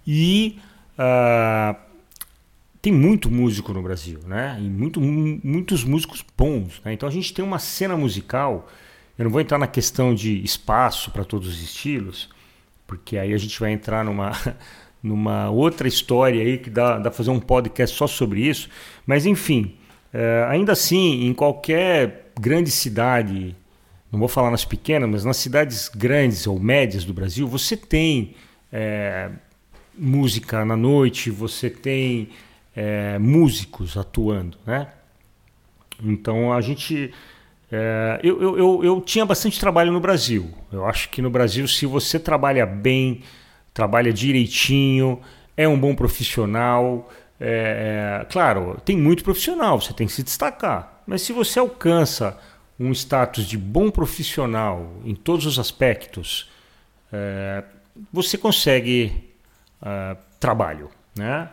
[0.04, 0.58] e
[0.98, 1.76] uh,
[2.82, 4.58] tem muito músico no Brasil, né?
[4.60, 6.92] E muito, muitos músicos bons, né?
[6.92, 8.68] Então a gente tem uma cena musical.
[9.16, 12.28] Eu não vou entrar na questão de espaço para todos os estilos,
[12.84, 14.32] porque aí a gente vai entrar numa
[15.00, 18.68] numa outra história aí que dá, dá fazer um podcast só sobre isso.
[19.06, 19.76] Mas enfim,
[20.12, 23.54] é, ainda assim, em qualquer grande cidade,
[24.14, 28.36] não vou falar nas pequenas, mas nas cidades grandes ou médias do Brasil, você tem
[28.72, 29.28] é,
[29.98, 32.28] música na noite, você tem
[32.76, 34.86] é, músicos atuando, né?
[36.00, 37.12] Então a gente
[37.72, 40.48] é, eu, eu, eu, eu, tinha bastante trabalho no Brasil.
[40.72, 43.22] Eu acho que no Brasil, se você trabalha bem,
[43.72, 45.20] trabalha direitinho,
[45.56, 47.10] é um bom profissional.
[47.40, 51.02] É, é, claro, tem muito profissional, você tem que se destacar.
[51.04, 52.38] Mas se você alcança
[52.78, 56.50] um status de bom profissional em todos os aspectos,
[57.12, 57.64] é,
[58.12, 59.12] você consegue
[59.82, 60.90] é, trabalho.
[61.16, 61.48] Né?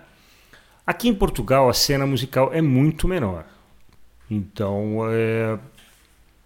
[0.85, 3.45] Aqui em Portugal, a cena musical é muito menor.
[4.29, 5.59] Então, é,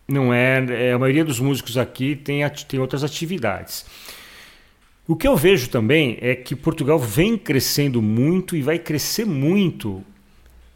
[0.07, 3.85] não é, é, a maioria dos músicos aqui tem, tem outras atividades.
[5.07, 10.03] O que eu vejo também é que Portugal vem crescendo muito e vai crescer muito,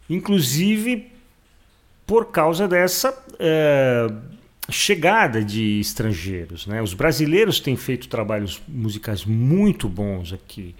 [0.08, 1.09] inclusive
[2.10, 4.08] por causa dessa é,
[4.68, 6.66] chegada de estrangeiros.
[6.66, 6.82] Né?
[6.82, 10.74] Os brasileiros têm feito trabalhos musicais muito bons aqui.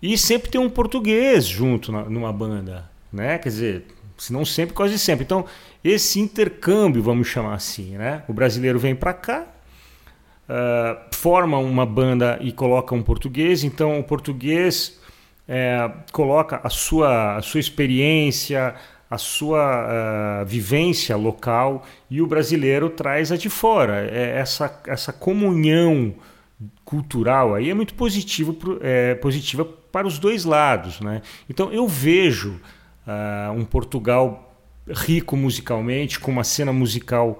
[0.00, 2.90] E sempre tem um português junto na, numa banda.
[3.12, 3.36] Né?
[3.36, 3.84] Quer dizer,
[4.16, 5.24] se não sempre, quase sempre.
[5.24, 5.44] Então,
[5.84, 8.22] esse intercâmbio, vamos chamar assim, né?
[8.26, 9.44] O brasileiro vem para cá,
[10.48, 14.98] uh, forma uma banda e coloca um português, então o português
[15.46, 18.74] é, coloca a sua, a sua experiência,
[19.12, 24.08] a sua uh, vivência local e o brasileiro traz a de fora.
[24.10, 26.14] É, essa, essa comunhão
[26.82, 30.98] cultural aí é muito positivo, é, positiva para os dois lados.
[31.00, 31.20] Né?
[31.46, 32.58] Então eu vejo
[33.06, 34.56] uh, um Portugal
[34.88, 37.38] rico musicalmente, com uma cena musical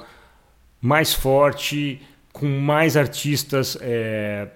[0.78, 2.02] mais forte,
[2.34, 4.48] com mais artistas é,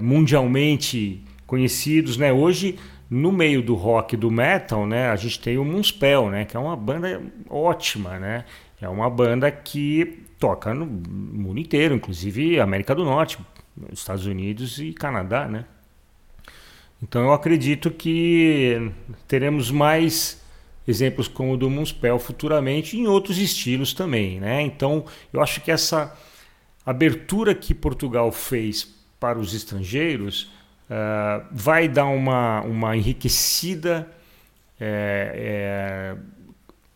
[0.00, 2.32] mundialmente conhecidos, né?
[2.32, 6.44] Hoje, no meio do rock e do metal, né, a gente tem o Moonspell, né,
[6.44, 8.44] que é uma banda ótima, né?
[8.80, 13.38] É uma banda que toca no mundo inteiro, inclusive América do Norte,
[13.92, 15.64] Estados Unidos e Canadá, né?
[17.02, 18.90] Então eu acredito que
[19.26, 20.42] teremos mais
[20.86, 24.60] exemplos como o do Moonspell futuramente em outros estilos também, né?
[24.62, 26.14] Então eu acho que essa
[26.84, 28.84] abertura que Portugal fez
[29.18, 30.50] para os estrangeiros
[30.94, 34.08] uh, vai dar uma, uma enriquecida
[34.78, 36.16] é, é,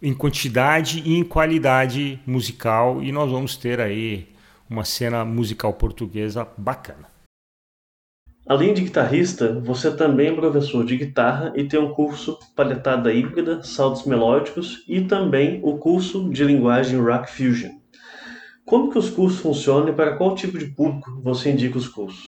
[0.01, 4.29] em quantidade e em qualidade musical e nós vamos ter aí
[4.71, 7.09] uma cena musical portuguesa bacana.
[8.47, 13.63] Além de guitarrista, você também é professor de guitarra e tem um curso Palhetada Híbrida,
[13.63, 17.73] Saltos Melódicos e também o curso de linguagem Rock Fusion.
[18.65, 22.28] Como que os cursos funcionam e para qual tipo de público você indica os cursos?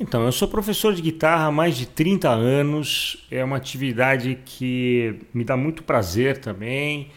[0.00, 3.26] Então, eu sou professor de guitarra há mais de 30 anos.
[3.30, 7.10] É uma atividade que me dá muito prazer também.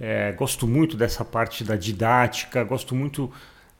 [0.00, 3.30] É, gosto muito dessa parte da didática, gosto muito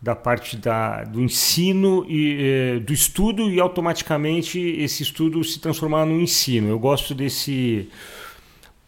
[0.00, 6.20] da parte da, do ensino e do estudo e automaticamente esse estudo se transformar no
[6.20, 6.68] ensino.
[6.68, 7.88] Eu gosto desse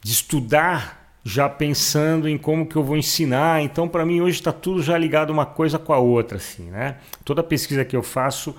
[0.02, 3.62] de estudar já pensando em como que eu vou ensinar.
[3.62, 6.36] Então, para mim, hoje está tudo já ligado uma coisa com a outra.
[6.36, 6.98] Assim, né?
[7.24, 8.54] Toda pesquisa que eu faço,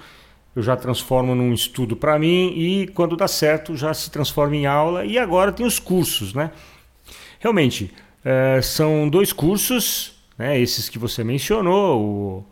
[0.56, 4.66] eu já transformo num estudo para mim e, quando dá certo, já se transforma em
[4.66, 5.06] aula.
[5.06, 6.34] E agora tem os cursos.
[6.34, 6.52] Né?
[7.40, 7.92] Realmente,
[8.24, 10.60] é, são dois cursos, né?
[10.60, 12.46] esses que você mencionou, o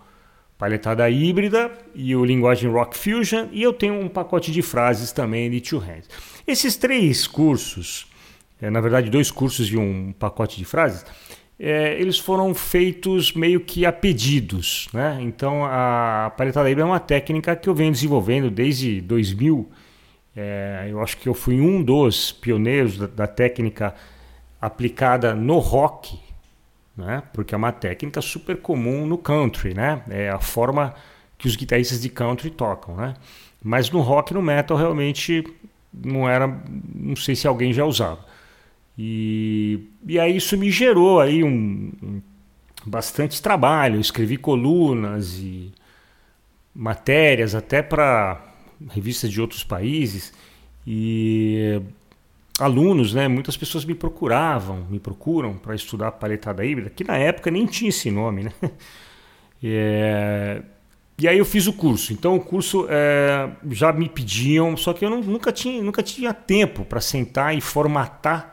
[0.57, 3.47] palhetada híbrida e o linguagem Rock Fusion.
[3.51, 6.09] E eu tenho um pacote de frases também de Two Hands.
[6.45, 8.07] Esses três cursos
[8.63, 11.05] é, na verdade, dois cursos e um pacote de frases,
[11.59, 14.87] é, eles foram feitos meio que a pedidos.
[14.93, 15.19] Né?
[15.21, 19.69] Então a paleta da Ibra é uma técnica que eu venho desenvolvendo desde 2000.
[20.35, 23.93] É, eu acho que eu fui um dos pioneiros da, da técnica
[24.59, 26.19] aplicada no rock,
[26.97, 27.21] né?
[27.33, 29.73] porque é uma técnica super comum no country.
[29.73, 30.01] Né?
[30.09, 30.93] É a forma
[31.37, 32.95] que os guitarristas de country tocam.
[32.95, 33.13] Né?
[33.63, 35.45] Mas no rock e no metal realmente
[35.93, 36.47] não era.
[36.93, 38.32] Não sei se alguém já usava.
[38.97, 42.21] E, e aí isso me gerou aí um, um
[42.85, 43.95] bastante trabalho.
[43.95, 45.71] Eu escrevi colunas e
[46.73, 48.41] matérias até para
[48.89, 50.33] revistas de outros países
[50.85, 51.81] e
[52.59, 53.27] alunos, né?
[53.27, 57.89] Muitas pessoas me procuravam, me procuram para estudar paletada híbrida, que na época nem tinha
[57.89, 58.51] esse nome, né?
[59.63, 60.61] É,
[61.17, 62.13] e aí eu fiz o curso.
[62.13, 66.33] Então o curso é, já me pediam, só que eu não, nunca tinha, nunca tinha
[66.33, 68.52] tempo para sentar e formatar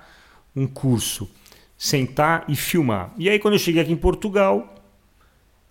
[0.54, 1.30] um curso,
[1.76, 3.12] sentar e filmar.
[3.16, 4.74] E aí quando eu cheguei aqui em Portugal,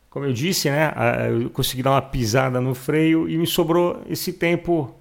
[0.09, 0.91] como eu disse, né,
[1.29, 4.95] eu consegui dar uma pisada no freio e me sobrou esse tempo,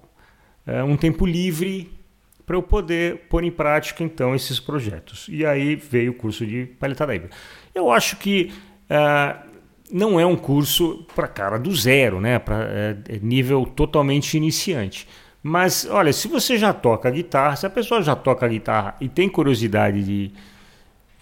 [0.67, 1.91] é, um tempo livre
[2.45, 5.27] para eu poder pôr em prática então esses projetos.
[5.29, 7.35] E aí veio o curso de palhetada híbrida.
[7.73, 8.51] Eu acho que
[8.87, 9.35] é,
[9.91, 15.07] não é um curso para cara do zero, né, para é, nível totalmente iniciante.
[15.41, 19.29] Mas olha, se você já toca guitarra, se a pessoa já toca guitarra e tem
[19.29, 20.31] curiosidade de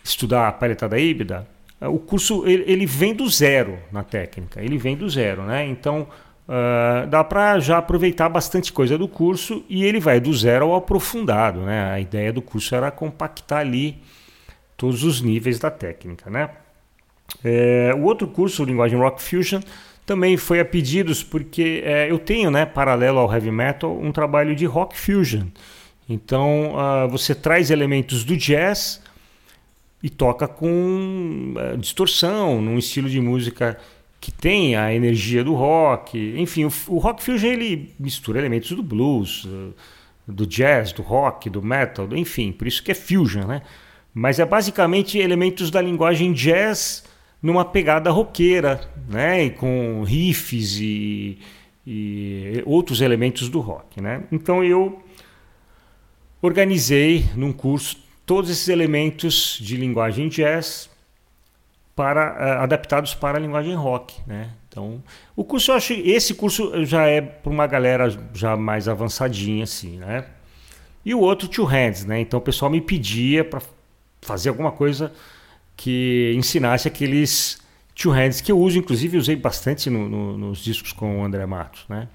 [0.03, 1.47] estudar a palhetada híbrida,
[1.79, 5.65] eh, o curso ele, ele, vem do zero na técnica, ele vem do zero, né?
[5.67, 6.07] Então
[6.47, 10.75] uh, dá para já aproveitar bastante coisa do curso e ele vai do zero ao
[10.75, 11.91] aprofundado, né?
[11.91, 14.01] A ideia do curso era compactar ali
[14.75, 16.49] todos os níveis da técnica, né?
[17.43, 19.59] É, o outro curso, Linguagem Rock Fusion,
[20.07, 24.55] também foi a pedidos, porque é, eu tenho, né, paralelo ao heavy metal, um trabalho
[24.55, 25.47] de rock fusion.
[26.07, 29.01] Então uh, você traz elementos do jazz
[30.01, 33.77] e toca com uh, distorção, num estilo de música
[34.21, 36.17] que tem a energia do rock.
[36.37, 39.73] Enfim, o, o rock fusion ele mistura elementos do blues, uh,
[40.25, 43.61] do jazz, do rock, do metal, do, enfim, por isso que é fusion, né?
[44.13, 47.03] Mas é basicamente elementos da linguagem jazz
[47.41, 49.45] numa pegada roqueira, né?
[49.45, 51.39] E com riffs e,
[51.85, 54.23] e outros elementos do rock, né?
[54.31, 55.01] Então eu
[56.41, 60.89] organizei num curso todos esses elementos de linguagem jazz
[61.95, 64.51] para uh, adaptados para a linguagem rock, né?
[64.69, 65.01] Então,
[65.35, 69.97] o curso eu acho esse curso já é para uma galera já mais avançadinha assim,
[69.97, 70.25] né?
[71.03, 72.19] E o outro two hands, né?
[72.19, 73.59] Então o pessoal me pedia para
[74.21, 75.11] fazer alguma coisa
[75.77, 77.59] que ensinasse aqueles
[77.95, 81.45] two hands que eu uso, inclusive usei bastante no, no, nos discos com o André
[81.45, 82.07] Matos, né?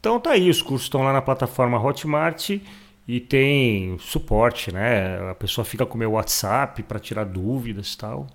[0.00, 2.58] Então tá aí, os cursos estão lá na plataforma Hotmart
[3.06, 5.30] e tem suporte, né?
[5.30, 8.26] A pessoa fica com o meu WhatsApp para tirar dúvidas tal.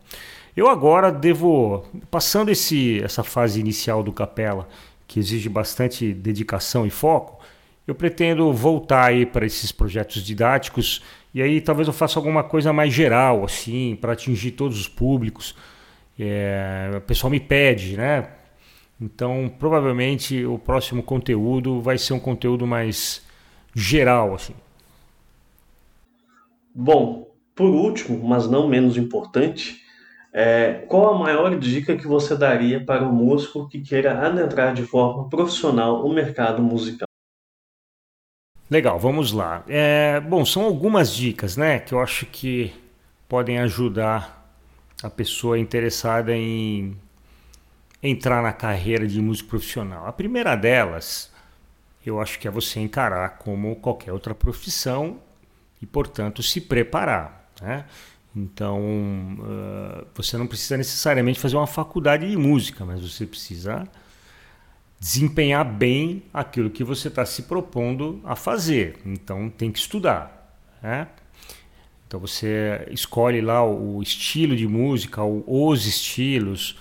[0.56, 4.68] Eu agora devo, passando esse, essa fase inicial do Capela,
[5.08, 7.40] que exige bastante dedicação e foco,
[7.86, 11.02] eu pretendo voltar aí para esses projetos didáticos
[11.34, 15.56] e aí talvez eu faça alguma coisa mais geral, assim, para atingir todos os públicos.
[16.20, 18.30] É, o pessoal me pede, né?
[19.00, 23.24] Então, provavelmente o próximo conteúdo vai ser um conteúdo mais
[23.76, 24.56] geral, assim.
[26.74, 29.82] Bom, por último, mas não menos importante,
[30.34, 34.84] é, qual a maior dica que você daria para um músico que queira adentrar de
[34.84, 37.07] forma profissional o mercado musical?
[38.70, 39.64] Legal, vamos lá.
[39.66, 42.74] É, bom, são algumas dicas, né, que eu acho que
[43.28, 44.46] podem ajudar
[45.02, 46.98] a pessoa interessada em
[48.04, 50.06] entrar na carreira de músico profissional.
[50.06, 51.32] A primeira delas,
[52.06, 55.20] eu acho que é você encarar como qualquer outra profissão
[55.82, 57.50] e, portanto, se preparar.
[57.62, 57.86] Né?
[58.36, 58.82] Então,
[59.40, 63.88] uh, você não precisa necessariamente fazer uma faculdade de música, mas você precisa
[65.00, 68.98] desempenhar bem aquilo que você está se propondo a fazer.
[69.06, 70.58] Então tem que estudar.
[70.82, 71.08] Né?
[72.08, 76.78] Então você escolhe lá o estilo de música, os estilos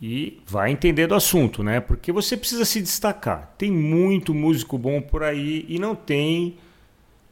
[0.00, 1.78] e vai entender do assunto, né?
[1.78, 3.54] Porque você precisa se destacar.
[3.58, 6.56] Tem muito músico bom por aí e não tem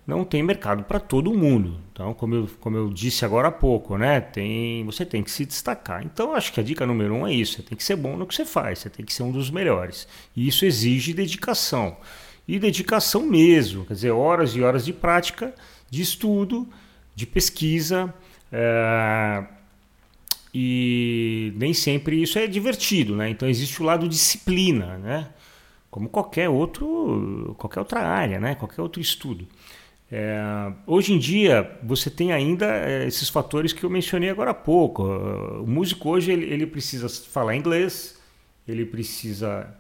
[0.09, 1.79] não tem mercado para todo mundo.
[1.93, 4.23] Então, como eu, como eu disse agora há pouco, né?
[4.23, 6.03] Tem, você tem que se destacar.
[6.03, 8.27] Então, acho que a dica número um é isso: você tem que ser bom no
[8.27, 10.09] que você faz, você tem que ser um dos melhores.
[10.35, 11.99] E isso exige dedicação.
[12.49, 15.55] E dedicação mesmo, quer dizer, horas e horas de prática,
[15.91, 16.67] de estudo,
[17.15, 18.13] de pesquisa.
[18.51, 19.45] É...
[20.55, 23.29] E nem sempre isso é divertido, né?
[23.29, 25.29] Então existe o lado disciplina, né?
[25.91, 28.55] Como qualquer outro, qualquer outra área, né?
[28.55, 29.47] Qualquer outro estudo.
[30.11, 34.55] É, hoje em dia, você tem ainda é, esses fatores que eu mencionei agora há
[34.55, 35.05] pouco.
[35.05, 38.19] O músico hoje ele, ele precisa falar inglês,
[38.67, 39.75] ele precisa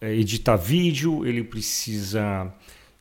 [0.00, 2.52] é, editar vídeo, ele precisa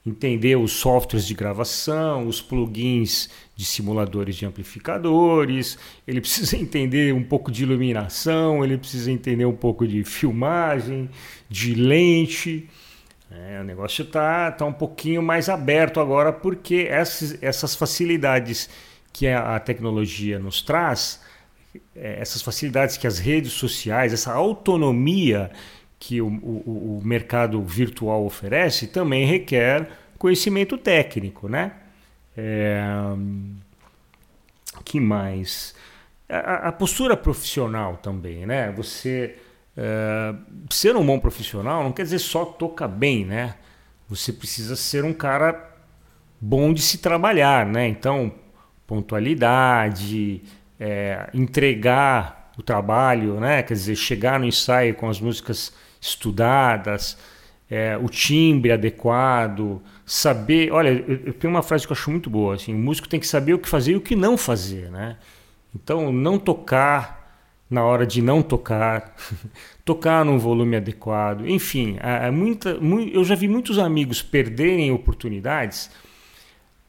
[0.06, 7.24] entender os softwares de gravação, os plugins de simuladores de amplificadores, ele precisa entender um
[7.24, 11.10] pouco de iluminação, ele precisa entender um pouco de filmagem,
[11.50, 12.70] de lente.
[13.32, 18.70] É, o negócio está tá um pouquinho mais aberto agora porque essas, essas facilidades
[19.14, 21.22] que a, tecnologia nos traz,
[21.96, 25.52] é, essas facilidades que as redes sociais, essa autonomia
[26.00, 31.74] que o, o, o mercado virtual oferece, também requer conhecimento técnico, né?
[32.36, 32.82] É,
[34.86, 35.76] que mais?
[36.28, 38.72] A, a, postura profissional também, né?
[38.72, 39.36] Você
[39.78, 40.34] é,
[40.70, 43.56] ser um bom profissional não quer dizer só tocar bem, né?
[44.08, 45.70] Você precisa ser um cara
[46.42, 47.88] bom de se trabalhar, né?
[47.88, 48.34] Então,
[48.88, 50.42] pontualidade,
[50.80, 53.62] é, entregar o trabalho, né?
[53.64, 57.18] Quer dizer, chegar no ensaio com as músicas estudadas,
[57.70, 60.72] é, o timbre adequado, saber.
[60.72, 63.20] Olha, eu, eu, tenho uma frase que eu acho muito boa: assim, o músico tem
[63.20, 65.18] que saber o que fazer e o que não fazer, né?
[65.74, 67.19] Então, não tocar
[67.70, 69.16] na hora de não tocar,
[69.86, 75.92] tocar num volume adequado, enfim, é, muita, muito, eu já vi muitos amigos perderem oportunidades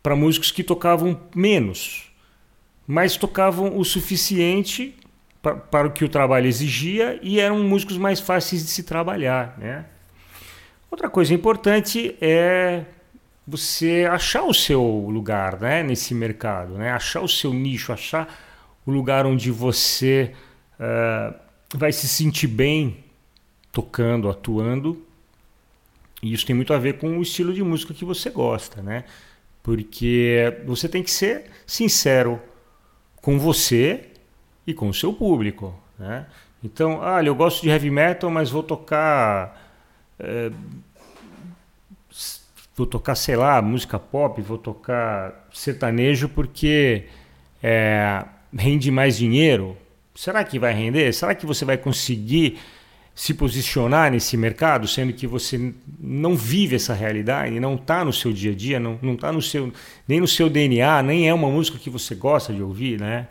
[0.03, 2.11] para músicos que tocavam menos,
[2.87, 4.97] mas tocavam o suficiente
[5.43, 9.57] para, para o que o trabalho exigia e eram músicos mais fáceis de se trabalhar,
[9.59, 9.85] né?
[10.91, 12.85] Outra coisa importante é
[13.47, 16.91] você achar o seu lugar né, nesse mercado, né?
[16.91, 18.28] achar o seu nicho, achar
[18.85, 20.33] o lugar onde você
[20.81, 21.39] uh,
[21.74, 23.05] vai se sentir bem
[23.70, 25.07] tocando, atuando.
[26.22, 29.05] E isso tem muito a ver com o estilo de música que você gosta, né?
[29.62, 32.41] Porque você tem que ser sincero
[33.16, 34.09] com você
[34.66, 36.26] e com o seu público, né?
[36.62, 39.70] Então, olha, eu gosto de heavy metal, mas vou tocar
[40.18, 40.51] é,
[42.81, 47.07] vou tocar, sei lá, música pop, vou tocar sertanejo porque
[47.62, 48.24] é,
[48.57, 49.76] rende mais dinheiro.
[50.14, 51.12] Será que vai render?
[51.12, 52.58] Será que você vai conseguir
[53.14, 58.32] se posicionar nesse mercado, sendo que você não vive essa realidade, não está no seu
[58.32, 59.72] dia a dia, não está no seu,
[60.08, 63.28] nem no seu DNA, nem é uma música que você gosta de ouvir, né?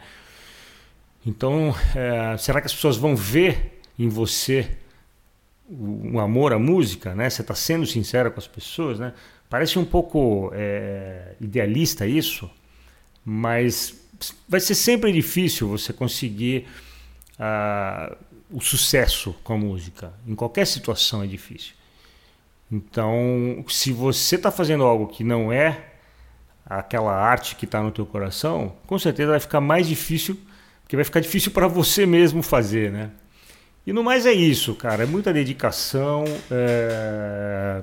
[1.25, 4.77] Então, é, será que as pessoas vão ver em você
[5.69, 7.29] um amor à música, né?
[7.29, 9.13] Você está sendo sincero com as pessoas, né?
[9.49, 12.49] Parece um pouco é, idealista isso,
[13.25, 13.98] mas
[14.47, 16.67] vai ser sempre difícil você conseguir
[17.39, 18.15] uh,
[18.51, 20.13] o sucesso com a música.
[20.27, 21.73] Em qualquer situação é difícil.
[22.71, 25.85] Então, se você está fazendo algo que não é
[26.65, 30.39] aquela arte que está no teu coração, com certeza vai ficar mais difícil,
[30.83, 33.11] porque vai ficar difícil para você mesmo fazer, né?
[33.85, 35.03] E no mais é isso, cara.
[35.03, 36.23] É muita dedicação.
[36.51, 37.81] É...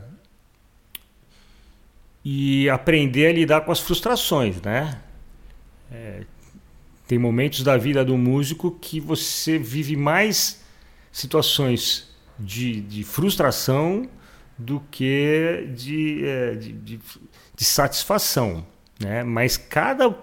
[2.25, 5.01] E aprender a lidar com as frustrações, né?
[5.91, 6.23] É...
[7.07, 10.65] Tem momentos da vida do músico que você vive mais
[11.13, 14.09] situações de, de frustração
[14.59, 17.01] do que de, é, de, de,
[17.55, 18.67] de satisfação.
[19.01, 19.23] Né?
[19.23, 20.15] Mas cada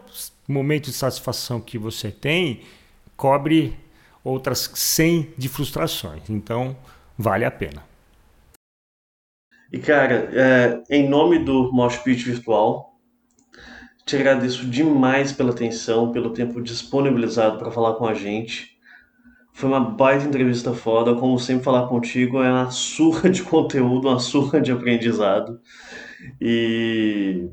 [0.47, 2.61] momento de satisfação que você tem
[3.15, 3.77] cobre
[4.23, 6.29] outras 100 de frustrações.
[6.29, 6.75] Então,
[7.17, 7.83] vale a pena.
[9.71, 12.92] E cara, é, em nome do Mosh Pit Virtual,
[14.05, 18.77] te agradeço demais pela atenção, pelo tempo disponibilizado para falar com a gente.
[19.53, 24.19] Foi uma baita entrevista foda, como sempre falar contigo é uma surra de conteúdo, uma
[24.19, 25.59] surra de aprendizado.
[26.41, 27.47] E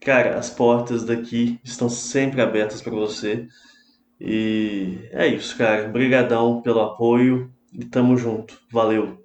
[0.00, 3.46] cara, as portas daqui estão sempre abertas para você.
[4.20, 5.88] E é isso, cara.
[5.88, 8.58] Obrigadão pelo apoio e tamo junto.
[8.70, 9.24] Valeu.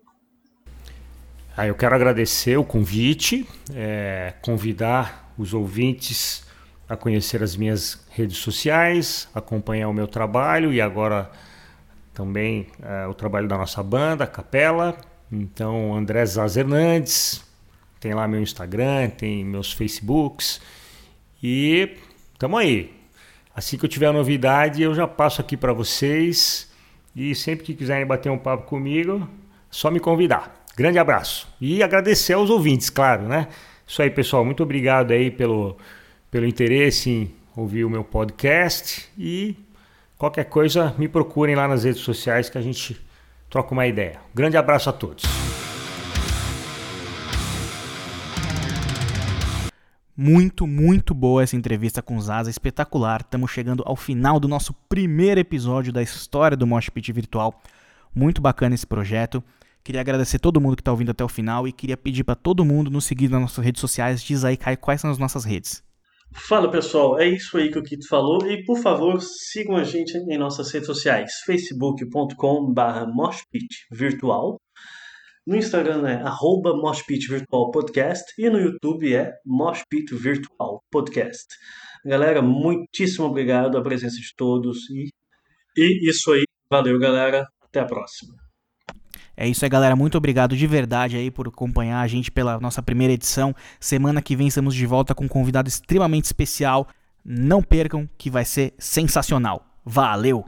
[1.55, 6.45] Ah, eu quero agradecer o convite, é, convidar os ouvintes
[6.91, 11.31] a conhecer as minhas redes sociais, acompanhar o meu trabalho e agora
[12.13, 14.97] também é, o trabalho da nossa banda, Capela.
[15.31, 17.41] Então, André Zaz Hernandes,
[17.97, 20.59] tem lá meu Instagram, tem meus Facebooks
[21.41, 21.95] e
[22.37, 22.93] tamo aí.
[23.55, 26.69] Assim que eu tiver novidade, eu já passo aqui para vocês.
[27.15, 29.25] E sempre que quiserem bater um papo comigo,
[29.69, 30.65] só me convidar.
[30.75, 31.47] Grande abraço.
[31.61, 33.47] E agradecer aos ouvintes, claro, né?
[33.87, 34.43] Isso aí, pessoal.
[34.43, 35.77] Muito obrigado aí pelo,
[36.31, 39.09] pelo interesse em ouvir o meu podcast.
[39.17, 39.57] E
[40.17, 42.99] qualquer coisa, me procurem lá nas redes sociais que a gente
[43.49, 44.21] troca uma ideia.
[44.33, 45.25] Grande abraço a todos.
[50.15, 53.21] Muito, muito boa essa entrevista com Zaza, espetacular.
[53.21, 57.61] Estamos chegando ao final do nosso primeiro episódio da história do Mosh Pit Virtual.
[58.13, 59.43] Muito bacana esse projeto.
[59.83, 62.63] Queria agradecer todo mundo que está ouvindo até o final e queria pedir para todo
[62.63, 64.21] mundo nos seguir nas nossas redes sociais.
[64.21, 65.83] Diz aí, Kai, quais são as nossas redes.
[66.33, 68.45] Fala pessoal, é isso aí que o Kito falou.
[68.49, 74.57] E por favor sigam a gente em nossas redes sociais, facebook.com.br moshpitvirtual,
[75.45, 78.33] no Instagram é arroba moshpitvirtualpodcast.
[78.37, 81.47] E no YouTube é moshpitvirtual podcast.
[82.05, 84.89] Galera, muitíssimo obrigado a presença de todos.
[84.91, 85.09] E,
[85.75, 88.50] e isso aí, valeu galera, até a próxima.
[89.41, 89.95] É isso aí, galera.
[89.95, 93.55] Muito obrigado de verdade aí por acompanhar a gente pela nossa primeira edição.
[93.79, 96.87] Semana que vem estamos de volta com um convidado extremamente especial.
[97.25, 99.65] Não percam que vai ser sensacional.
[99.83, 100.45] Valeu!